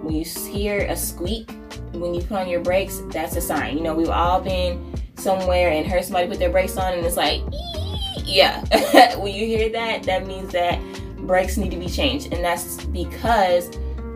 When 0.00 0.14
you 0.14 0.24
hear 0.24 0.86
a 0.86 0.96
squeak, 0.96 1.50
when 1.92 2.14
you 2.14 2.22
put 2.22 2.38
on 2.38 2.48
your 2.48 2.62
brakes, 2.62 3.02
that's 3.10 3.36
a 3.36 3.42
sign. 3.42 3.76
You 3.76 3.84
know, 3.84 3.94
we've 3.94 4.08
all 4.08 4.40
been 4.40 4.94
somewhere 5.16 5.70
and 5.70 5.86
heard 5.86 6.02
somebody 6.02 6.28
put 6.28 6.38
their 6.38 6.50
brakes 6.50 6.78
on 6.78 6.94
and 6.94 7.04
it's 7.04 7.18
like, 7.18 7.42
yeah. 8.24 8.64
when 9.18 9.34
you 9.34 9.46
hear 9.46 9.68
that, 9.70 10.04
that 10.04 10.26
means 10.26 10.50
that 10.52 10.80
brakes 11.18 11.58
need 11.58 11.70
to 11.72 11.78
be 11.78 11.88
changed. 11.88 12.32
And 12.32 12.42
that's 12.42 12.84
because 12.86 13.68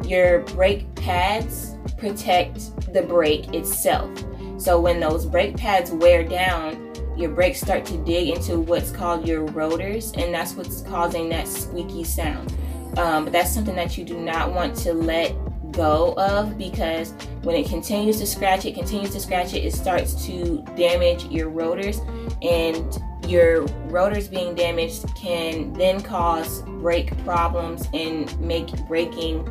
your 0.07 0.41
brake 0.41 0.93
pads 0.95 1.75
protect 1.99 2.93
the 2.95 3.03
brake 3.03 3.53
itself. 3.53 4.11
So 4.57 4.81
when 4.81 4.99
those 4.99 5.27
brake 5.27 5.59
pads 5.59 5.91
wear 5.91 6.25
down, 6.25 6.90
your 7.21 7.31
brakes 7.31 7.61
start 7.61 7.85
to 7.87 7.97
dig 7.99 8.29
into 8.29 8.59
what's 8.59 8.91
called 8.91 9.29
your 9.29 9.45
rotors, 9.45 10.13
and 10.13 10.33
that's 10.33 10.55
what's 10.55 10.81
causing 10.83 11.29
that 11.29 11.47
squeaky 11.47 12.03
sound. 12.03 12.53
Um, 12.97 13.25
but 13.25 13.33
that's 13.33 13.53
something 13.53 13.77
that 13.77 13.97
you 13.99 14.05
do 14.05 14.19
not 14.19 14.53
want 14.53 14.75
to 14.79 14.95
let 14.95 15.35
go 15.73 16.15
of 16.17 16.59
because 16.59 17.13
when 17.43 17.55
it 17.55 17.69
continues 17.69 18.19
to 18.19 18.27
scratch 18.27 18.65
it, 18.65 18.75
continues 18.75 19.11
to 19.11 19.21
scratch 19.21 19.55
it, 19.55 19.65
it 19.65 19.73
starts 19.73 20.27
to 20.27 20.63
damage 20.77 21.25
your 21.27 21.49
rotors, 21.49 22.01
and 22.43 22.99
your 23.29 23.63
rotors 23.87 24.27
being 24.27 24.55
damaged 24.55 25.07
can 25.15 25.73
then 25.75 26.01
cause 26.01 26.63
brake 26.63 27.17
problems 27.25 27.87
and 27.95 28.39
make 28.41 28.67
braking 28.89 29.45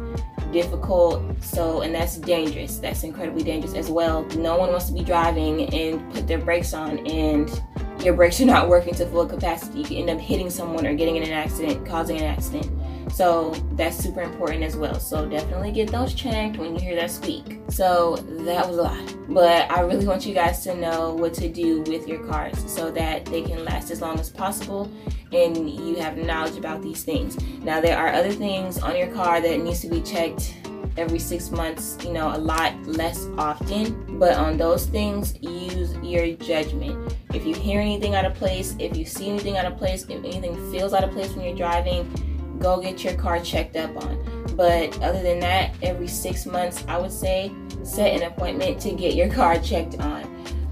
difficult. 0.51 1.23
So, 1.41 1.81
and 1.81 1.93
that's 1.93 2.17
dangerous. 2.17 2.77
That's 2.77 3.03
incredibly 3.03 3.43
dangerous 3.43 3.73
as 3.73 3.89
well. 3.89 4.23
No 4.37 4.57
one 4.57 4.71
wants 4.71 4.85
to 4.87 4.93
be 4.93 5.03
driving 5.03 5.73
and 5.73 6.13
put 6.13 6.27
their 6.27 6.39
brakes 6.39 6.73
on 6.73 7.05
and 7.07 7.49
your 8.03 8.13
brakes 8.13 8.39
are 8.39 8.45
not 8.45 8.69
working 8.69 8.93
to 8.95 9.05
full 9.07 9.25
capacity. 9.25 9.81
You 9.93 9.99
end 9.99 10.09
up 10.09 10.19
hitting 10.19 10.49
someone 10.49 10.85
or 10.85 10.93
getting 10.93 11.17
in 11.17 11.23
an 11.23 11.31
accident, 11.31 11.85
causing 11.85 12.17
an 12.17 12.23
accident. 12.23 12.71
So 13.11 13.51
that's 13.73 13.97
super 13.97 14.21
important 14.21 14.63
as 14.63 14.75
well. 14.75 14.99
So 14.99 15.27
definitely 15.27 15.71
get 15.71 15.91
those 15.91 16.13
checked 16.13 16.57
when 16.57 16.75
you 16.75 16.81
hear 16.81 16.95
that 16.95 17.11
squeak. 17.11 17.59
So 17.69 18.15
that 18.15 18.67
was 18.67 18.77
a 18.77 18.83
lot. 18.83 19.15
But 19.27 19.69
I 19.71 19.81
really 19.81 20.07
want 20.07 20.25
you 20.25 20.33
guys 20.33 20.63
to 20.63 20.75
know 20.75 21.13
what 21.13 21.33
to 21.35 21.49
do 21.49 21.81
with 21.81 22.07
your 22.07 22.25
cars 22.25 22.63
so 22.71 22.91
that 22.91 23.25
they 23.25 23.41
can 23.41 23.65
last 23.65 23.91
as 23.91 24.01
long 24.01 24.19
as 24.19 24.29
possible 24.29 24.91
and 25.31 25.69
you 25.69 25.95
have 25.97 26.17
knowledge 26.17 26.57
about 26.57 26.81
these 26.81 27.03
things. 27.03 27.39
Now 27.59 27.81
there 27.81 27.97
are 27.97 28.13
other 28.13 28.31
things 28.31 28.79
on 28.79 28.95
your 28.95 29.13
car 29.13 29.41
that 29.41 29.59
needs 29.59 29.81
to 29.81 29.89
be 29.89 30.01
checked 30.01 30.55
every 30.97 31.19
six 31.19 31.49
months, 31.51 31.97
you 32.03 32.11
know, 32.11 32.35
a 32.35 32.37
lot 32.37 32.73
less 32.85 33.27
often. 33.37 34.19
But 34.19 34.33
on 34.33 34.57
those 34.57 34.85
things, 34.85 35.37
use 35.41 35.95
your 35.97 36.35
judgment. 36.35 37.15
If 37.33 37.45
you 37.45 37.55
hear 37.55 37.79
anything 37.79 38.15
out 38.15 38.25
of 38.25 38.33
place, 38.33 38.75
if 38.79 38.97
you 38.97 39.05
see 39.05 39.29
anything 39.29 39.57
out 39.57 39.65
of 39.65 39.77
place, 39.77 40.03
if 40.03 40.23
anything 40.23 40.71
feels 40.71 40.93
out 40.93 41.03
of 41.03 41.11
place 41.11 41.33
when 41.33 41.45
you're 41.45 41.55
driving, 41.55 42.11
go 42.59 42.81
get 42.81 43.03
your 43.03 43.13
car 43.15 43.39
checked 43.39 43.75
up 43.75 43.95
on. 44.03 44.55
But 44.55 45.01
other 45.01 45.21
than 45.21 45.39
that, 45.39 45.73
every 45.81 46.07
six 46.07 46.45
months, 46.45 46.83
I 46.87 46.97
would 46.97 47.11
say 47.11 47.51
set 47.83 48.13
an 48.13 48.23
appointment 48.23 48.79
to 48.81 48.91
get 48.91 49.15
your 49.15 49.29
car 49.29 49.57
checked 49.59 49.99
on. 49.99 50.23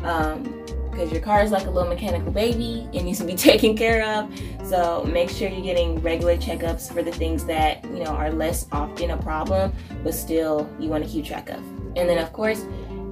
Um, 0.03 0.57
because 0.97 1.11
your 1.11 1.21
car 1.21 1.43
is 1.43 1.51
like 1.51 1.67
a 1.67 1.69
little 1.69 1.87
mechanical 1.87 2.31
baby. 2.31 2.89
It 2.91 3.03
needs 3.03 3.19
to 3.19 3.23
be 3.23 3.35
taken 3.49 3.77
care 3.77 4.03
of. 4.03 4.31
So 4.67 5.03
make 5.03 5.29
sure 5.29 5.47
you're 5.47 5.61
getting 5.61 6.01
regular 6.01 6.35
checkups 6.37 6.91
for 6.91 7.03
the 7.03 7.11
things 7.11 7.45
that, 7.45 7.83
you 7.85 8.03
know, 8.03 8.11
are 8.11 8.31
less 8.31 8.67
often 8.71 9.11
a 9.11 9.17
problem, 9.17 9.71
but 10.03 10.15
still 10.15 10.67
you 10.79 10.89
want 10.89 11.03
to 11.03 11.09
keep 11.09 11.25
track 11.25 11.49
of. 11.49 11.59
And 11.95 12.09
then, 12.09 12.17
of 12.17 12.33
course, 12.33 12.65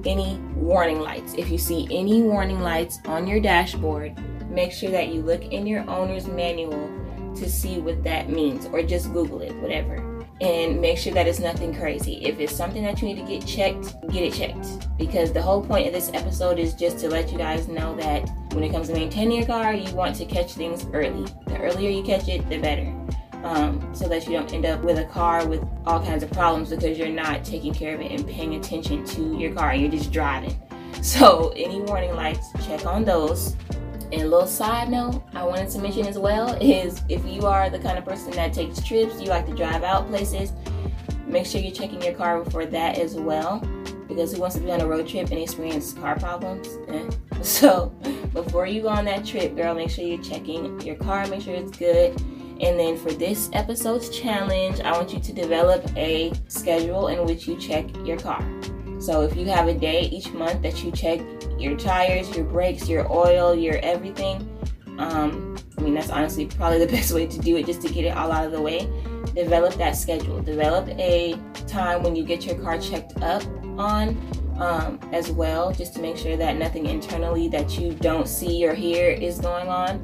any 0.04 0.38
warning 0.56 1.00
lights. 1.00 1.34
If 1.34 1.48
you 1.48 1.58
see 1.58 1.86
any 1.90 2.22
warning 2.22 2.60
lights 2.60 2.98
on 3.06 3.26
your 3.26 3.40
dashboard, 3.40 4.18
make 4.50 4.72
sure 4.72 4.90
that 4.90 5.08
you 5.08 5.22
look 5.22 5.44
in 5.44 5.66
your 5.66 5.88
owner's 5.88 6.26
manual 6.26 6.88
to 7.36 7.50
see 7.50 7.78
what 7.78 8.02
that 8.04 8.28
means 8.28 8.66
or 8.66 8.82
just 8.82 9.12
Google 9.12 9.40
it, 9.40 9.54
whatever. 9.56 9.96
And 10.40 10.80
make 10.80 10.98
sure 10.98 11.14
that 11.14 11.26
it's 11.26 11.38
nothing 11.38 11.74
crazy. 11.74 12.24
If 12.24 12.38
it's 12.40 12.54
something 12.54 12.82
that 12.84 13.00
you 13.00 13.08
need 13.08 13.16
to 13.16 13.26
get 13.26 13.46
checked, 13.46 13.94
get 14.10 14.22
it 14.22 14.34
checked. 14.34 14.98
Because 14.98 15.32
the 15.32 15.40
whole 15.40 15.64
point 15.64 15.86
of 15.86 15.94
this 15.94 16.10
episode 16.12 16.58
is 16.58 16.74
just 16.74 16.98
to 16.98 17.08
let 17.08 17.32
you 17.32 17.38
guys 17.38 17.68
know 17.68 17.96
that 17.96 18.28
when 18.52 18.62
it 18.62 18.70
comes 18.70 18.88
to 18.88 18.94
maintaining 18.94 19.38
your 19.38 19.46
car, 19.46 19.72
you 19.72 19.94
want 19.94 20.16
to 20.16 20.26
catch 20.26 20.52
things 20.52 20.86
early. 20.92 21.26
The 21.46 21.58
earlier 21.58 21.88
you 21.88 22.02
catch 22.02 22.28
it, 22.28 22.46
the 22.48 22.58
better. 22.58 22.92
Um, 23.44 23.94
so 23.94 24.08
that 24.08 24.26
you 24.26 24.32
don't 24.32 24.52
end 24.52 24.66
up 24.66 24.82
with 24.82 24.98
a 24.98 25.04
car 25.04 25.46
with 25.46 25.64
all 25.86 26.04
kinds 26.04 26.22
of 26.22 26.32
problems 26.32 26.70
because 26.70 26.98
you're 26.98 27.08
not 27.08 27.44
taking 27.44 27.72
care 27.72 27.94
of 27.94 28.00
it 28.00 28.10
and 28.10 28.26
paying 28.26 28.56
attention 28.56 29.04
to 29.06 29.38
your 29.38 29.54
car. 29.54 29.74
You're 29.74 29.90
just 29.90 30.12
driving. 30.12 30.58
So, 31.02 31.52
any 31.54 31.80
warning 31.82 32.14
lights, 32.16 32.50
check 32.66 32.84
on 32.86 33.04
those. 33.04 33.54
And 34.12 34.22
a 34.22 34.28
little 34.28 34.46
side 34.46 34.88
note 34.88 35.22
I 35.34 35.44
wanted 35.44 35.68
to 35.70 35.78
mention 35.80 36.06
as 36.06 36.18
well 36.18 36.54
is 36.60 37.02
if 37.08 37.24
you 37.26 37.42
are 37.46 37.68
the 37.68 37.78
kind 37.78 37.98
of 37.98 38.04
person 38.04 38.30
that 38.32 38.52
takes 38.52 38.80
trips, 38.80 39.20
you 39.20 39.26
like 39.26 39.46
to 39.46 39.54
drive 39.54 39.82
out 39.82 40.06
places, 40.08 40.52
make 41.26 41.44
sure 41.44 41.60
you're 41.60 41.72
checking 41.72 42.00
your 42.02 42.14
car 42.14 42.42
before 42.42 42.66
that 42.66 42.98
as 42.98 43.14
well. 43.14 43.60
Because 44.06 44.32
who 44.32 44.40
wants 44.40 44.54
to 44.56 44.62
be 44.62 44.70
on 44.70 44.80
a 44.80 44.86
road 44.86 45.08
trip 45.08 45.30
and 45.30 45.40
experience 45.40 45.92
car 45.92 46.18
problems? 46.18 46.68
Eh. 46.88 47.10
So 47.42 47.88
before 48.32 48.66
you 48.66 48.82
go 48.82 48.88
on 48.88 49.04
that 49.04 49.24
trip, 49.24 49.54
girl, 49.54 49.74
make 49.74 49.90
sure 49.90 50.04
you're 50.04 50.22
checking 50.22 50.80
your 50.80 50.96
car, 50.96 51.26
make 51.26 51.42
sure 51.42 51.54
it's 51.54 51.76
good. 51.76 52.18
And 52.60 52.80
then 52.80 52.96
for 52.96 53.12
this 53.12 53.50
episode's 53.52 54.08
challenge, 54.08 54.80
I 54.80 54.92
want 54.92 55.12
you 55.12 55.20
to 55.20 55.32
develop 55.32 55.84
a 55.96 56.32
schedule 56.48 57.08
in 57.08 57.24
which 57.26 57.46
you 57.46 57.56
check 57.58 57.84
your 58.06 58.18
car. 58.18 58.42
So 58.98 59.22
if 59.22 59.36
you 59.36 59.44
have 59.46 59.68
a 59.68 59.74
day 59.74 60.02
each 60.02 60.32
month 60.32 60.62
that 60.62 60.82
you 60.82 60.90
check 60.90 61.20
your 61.58 61.76
tires, 61.76 62.34
your 62.36 62.44
brakes, 62.44 62.88
your 62.88 63.10
oil, 63.10 63.54
your 63.54 63.76
everything, 63.78 64.48
um, 64.98 65.56
I 65.76 65.82
mean, 65.82 65.94
that's 65.94 66.10
honestly 66.10 66.46
probably 66.46 66.78
the 66.78 66.86
best 66.92 67.12
way 67.12 67.26
to 67.26 67.38
do 67.38 67.56
it 67.56 67.66
just 67.66 67.82
to 67.82 67.92
get 67.92 68.04
it 68.04 68.16
all 68.16 68.32
out 68.32 68.46
of 68.46 68.52
the 68.52 68.60
way. 68.60 68.88
Develop 69.34 69.74
that 69.74 69.96
schedule. 69.96 70.40
Develop 70.40 70.88
a 70.98 71.38
time 71.66 72.02
when 72.02 72.16
you 72.16 72.24
get 72.24 72.46
your 72.46 72.56
car 72.56 72.78
checked 72.78 73.20
up 73.22 73.44
on 73.78 74.16
um, 74.58 74.98
as 75.12 75.30
well, 75.30 75.72
just 75.72 75.94
to 75.94 76.00
make 76.00 76.16
sure 76.16 76.36
that 76.36 76.56
nothing 76.56 76.86
internally 76.86 77.48
that 77.48 77.78
you 77.78 77.92
don't 77.92 78.26
see 78.26 78.66
or 78.66 78.74
hear 78.74 79.10
is 79.10 79.38
going 79.38 79.68
on. 79.68 79.96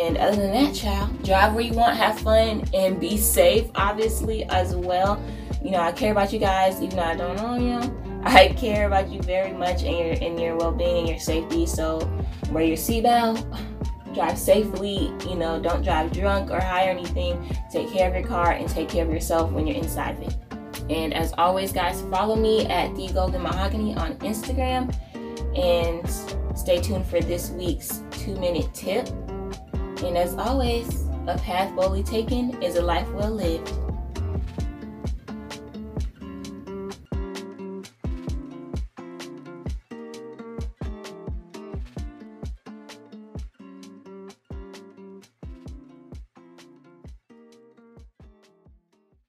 And 0.00 0.16
other 0.16 0.36
than 0.36 0.52
that, 0.52 0.74
child, 0.74 1.22
drive 1.22 1.54
where 1.54 1.62
you 1.62 1.72
want, 1.72 1.96
have 1.96 2.18
fun, 2.18 2.64
and 2.74 2.98
be 2.98 3.16
safe, 3.16 3.70
obviously, 3.74 4.44
as 4.44 4.74
well. 4.74 5.22
You 5.62 5.72
know, 5.72 5.80
I 5.80 5.92
care 5.92 6.10
about 6.10 6.32
you 6.32 6.38
guys, 6.38 6.80
even 6.82 6.96
though 6.96 7.02
I 7.02 7.14
don't 7.14 7.36
know 7.36 7.56
you. 7.56 8.09
I 8.24 8.48
care 8.48 8.86
about 8.86 9.10
you 9.10 9.22
very 9.22 9.52
much 9.52 9.82
and 9.82 9.96
your 9.96 10.28
and 10.28 10.38
your 10.38 10.56
well-being 10.56 10.98
and 10.98 11.08
your 11.08 11.18
safety. 11.18 11.64
So 11.64 11.98
wear 12.50 12.64
your 12.64 12.76
seatbelt, 12.76 13.44
drive 14.14 14.38
safely. 14.38 15.12
You 15.28 15.36
know, 15.36 15.58
don't 15.60 15.82
drive 15.82 16.12
drunk 16.12 16.50
or 16.50 16.60
high 16.60 16.88
or 16.88 16.90
anything. 16.90 17.56
Take 17.72 17.90
care 17.92 18.08
of 18.08 18.14
your 18.14 18.26
car 18.26 18.52
and 18.52 18.68
take 18.68 18.90
care 18.90 19.04
of 19.06 19.10
yourself 19.10 19.50
when 19.52 19.66
you're 19.66 19.76
inside 19.76 20.18
of 20.18 20.22
it. 20.28 20.36
And 20.90 21.14
as 21.14 21.32
always, 21.38 21.72
guys, 21.72 22.02
follow 22.10 22.36
me 22.36 22.66
at 22.66 22.94
the 22.96 23.08
Golden 23.08 23.42
Mahogany 23.42 23.94
on 23.94 24.16
Instagram, 24.18 24.94
and 25.56 26.58
stay 26.58 26.80
tuned 26.80 27.06
for 27.06 27.20
this 27.20 27.50
week's 27.50 28.02
two-minute 28.10 28.74
tip. 28.74 29.08
And 30.02 30.18
as 30.18 30.34
always, 30.34 31.04
a 31.26 31.38
path 31.38 31.74
boldly 31.76 32.02
taken 32.02 32.60
is 32.62 32.76
a 32.76 32.82
life 32.82 33.08
well 33.12 33.30
lived. 33.30 33.72